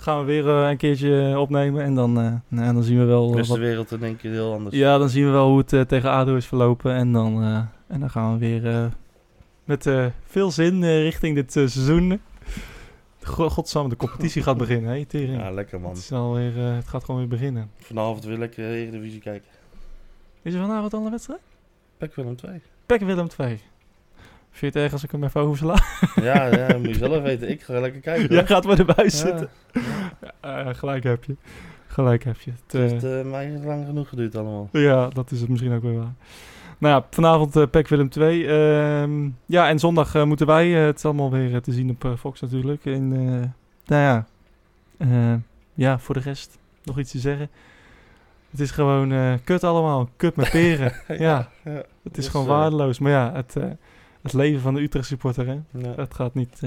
gaan 0.04 0.18
we 0.18 0.24
weer 0.24 0.46
een 0.46 0.76
keertje 0.76 1.38
opnemen 1.38 1.82
en 1.82 1.94
dan, 1.94 2.12
nou, 2.48 2.74
dan 2.74 2.82
zien 2.82 2.98
we 2.98 3.04
wel... 3.04 3.30
Dus 3.30 3.48
de 3.48 3.58
wereld 3.58 3.92
in 3.92 4.02
één 4.02 4.16
keer 4.16 4.30
heel 4.30 4.52
anders. 4.52 4.76
Ja, 4.76 4.98
dan 4.98 5.08
zien 5.08 5.24
we 5.24 5.30
wel 5.30 5.48
hoe 5.48 5.62
het 5.66 5.88
tegen 5.88 6.10
ADO 6.10 6.36
is 6.36 6.46
verlopen 6.46 6.94
en 6.94 7.12
dan, 7.12 7.42
en 7.86 8.00
dan 8.00 8.10
gaan 8.10 8.32
we 8.32 8.38
weer 8.38 8.90
met 9.64 9.90
veel 10.26 10.50
zin 10.50 10.84
richting 10.84 11.34
dit 11.34 11.52
seizoen. 11.52 12.20
God, 13.22 13.52
godsamme, 13.52 13.88
de 13.88 13.96
competitie 13.96 14.42
gaat 14.42 14.56
beginnen, 14.56 14.94
hè, 14.94 15.04
Tering? 15.04 15.40
Ja, 15.40 15.50
lekker 15.50 15.80
man. 15.80 15.90
Het, 15.90 15.98
is 15.98 16.12
alweer, 16.12 16.56
het 16.56 16.88
gaat 16.88 17.04
gewoon 17.04 17.20
weer 17.20 17.28
beginnen. 17.28 17.70
Vanavond 17.78 18.24
weer 18.24 18.38
lekker 18.38 18.64
Eredivisie 18.64 19.20
kijken. 19.20 19.48
Is 20.42 20.54
er 20.54 20.60
vanavond 20.60 20.94
al 20.94 21.04
een 21.04 21.10
wedstrijd? 21.10 21.40
Pek 21.96 22.14
Willem 22.14 22.36
2. 22.36 22.60
Pek 22.86 23.00
Willem 23.00 23.28
2. 23.28 23.60
Vind 24.54 24.72
je 24.72 24.78
het 24.78 24.88
erg 24.88 24.92
als 24.92 25.04
ik 25.04 25.10
hem 25.10 25.24
even 25.24 25.40
oversla? 25.40 25.78
ja, 26.14 26.46
ja, 26.46 26.78
moet 26.78 26.88
je 26.88 26.94
zelf 26.94 27.22
weten. 27.22 27.50
Ik 27.50 27.62
ga 27.62 27.80
lekker 27.80 28.00
kijken. 28.00 28.32
Jij 28.34 28.46
gaat 28.46 28.64
maar 28.64 28.78
erbij 28.78 29.08
zitten. 29.08 29.48
Ja. 29.72 29.80
Gelijk 30.74 31.04
heb 31.04 31.24
je. 31.24 31.36
Gelijk 31.86 32.24
heb 32.24 32.40
je. 32.40 32.50
Het, 32.50 32.92
het 32.92 33.02
heeft 33.02 33.24
mij 33.24 33.60
lang 33.64 33.86
genoeg 33.86 34.08
geduurd 34.08 34.36
allemaal. 34.36 34.68
Ja, 34.72 35.08
dat 35.08 35.30
is 35.30 35.40
het 35.40 35.48
misschien 35.48 35.74
ook 35.74 35.82
weer 35.82 35.96
waar. 35.96 36.14
Nou 36.78 36.94
ja, 36.94 37.06
vanavond 37.10 37.56
uh, 37.56 37.66
Pek 37.70 37.88
Willem 37.88 38.08
2. 38.08 38.42
Uh, 38.42 39.30
ja, 39.46 39.68
en 39.68 39.78
zondag 39.78 40.24
moeten 40.24 40.46
wij. 40.46 40.68
het 40.68 40.96
is 40.96 41.04
allemaal 41.04 41.30
weer 41.30 41.60
te 41.60 41.72
zien 41.72 41.90
op 41.90 42.14
Fox 42.18 42.40
natuurlijk. 42.40 42.86
En 42.86 43.08
nou 43.86 44.02
ja, 44.02 44.26
ja, 45.74 45.98
voor 45.98 46.14
de 46.14 46.20
rest 46.20 46.58
nog 46.84 46.98
iets 46.98 47.10
te 47.10 47.18
zeggen. 47.18 47.48
Het 48.50 48.60
is 48.60 48.70
gewoon 48.70 49.38
kut 49.44 49.64
allemaal. 49.64 50.08
Kut 50.16 50.36
met 50.36 50.50
peren. 50.50 50.92
ja, 51.08 51.14
ja, 51.18 51.48
ja, 51.64 51.70
het 51.72 51.86
is 52.02 52.12
dus, 52.12 52.28
gewoon 52.28 52.46
waardeloos. 52.46 52.98
Maar 52.98 53.12
ja, 53.12 53.32
het, 53.32 53.56
het 54.22 54.32
leven 54.32 54.60
van 54.60 54.74
de 54.74 54.80
Utrecht 54.80 55.06
supporter, 55.06 55.46
hè. 55.46 55.58
Ja. 55.70 55.92
Het 55.96 56.14
gaat 56.14 56.34
niet, 56.34 56.62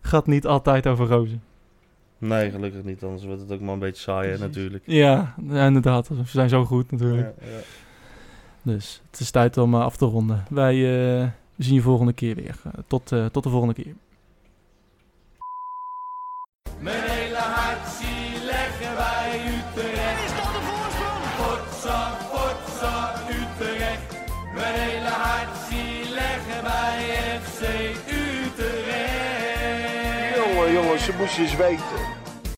gaat 0.00 0.26
niet 0.26 0.46
altijd 0.46 0.86
over 0.86 1.06
rozen. 1.06 1.42
Nee, 2.18 2.50
gelukkig 2.50 2.84
niet. 2.84 3.02
Anders 3.02 3.24
wordt 3.24 3.40
het 3.40 3.52
ook 3.52 3.60
maar 3.60 3.72
een 3.72 3.78
beetje 3.78 4.02
saai 4.02 4.30
hè, 4.30 4.38
natuurlijk. 4.38 4.82
Ja, 4.86 5.34
inderdaad. 5.50 6.08
We 6.08 6.14
zijn 6.24 6.48
zo 6.48 6.64
goed 6.64 6.90
natuurlijk. 6.90 7.34
Ja, 7.40 7.46
ja. 7.50 7.58
Dus 8.62 9.02
het 9.10 9.20
is 9.20 9.30
tijd 9.30 9.58
om 9.58 9.74
uh, 9.74 9.80
af 9.80 9.96
te 9.96 10.04
ronden. 10.04 10.44
Wij 10.50 10.76
uh, 10.76 11.28
zien 11.56 11.74
je 11.74 11.80
volgende 11.80 12.12
keer 12.12 12.34
weer. 12.34 12.56
Uh, 12.66 12.72
tot, 12.86 13.12
tot 13.32 13.42
de 13.42 13.50
volgende 13.50 13.74
keer. 13.74 13.94
Eens 31.26 31.56
weten. 31.56 32.15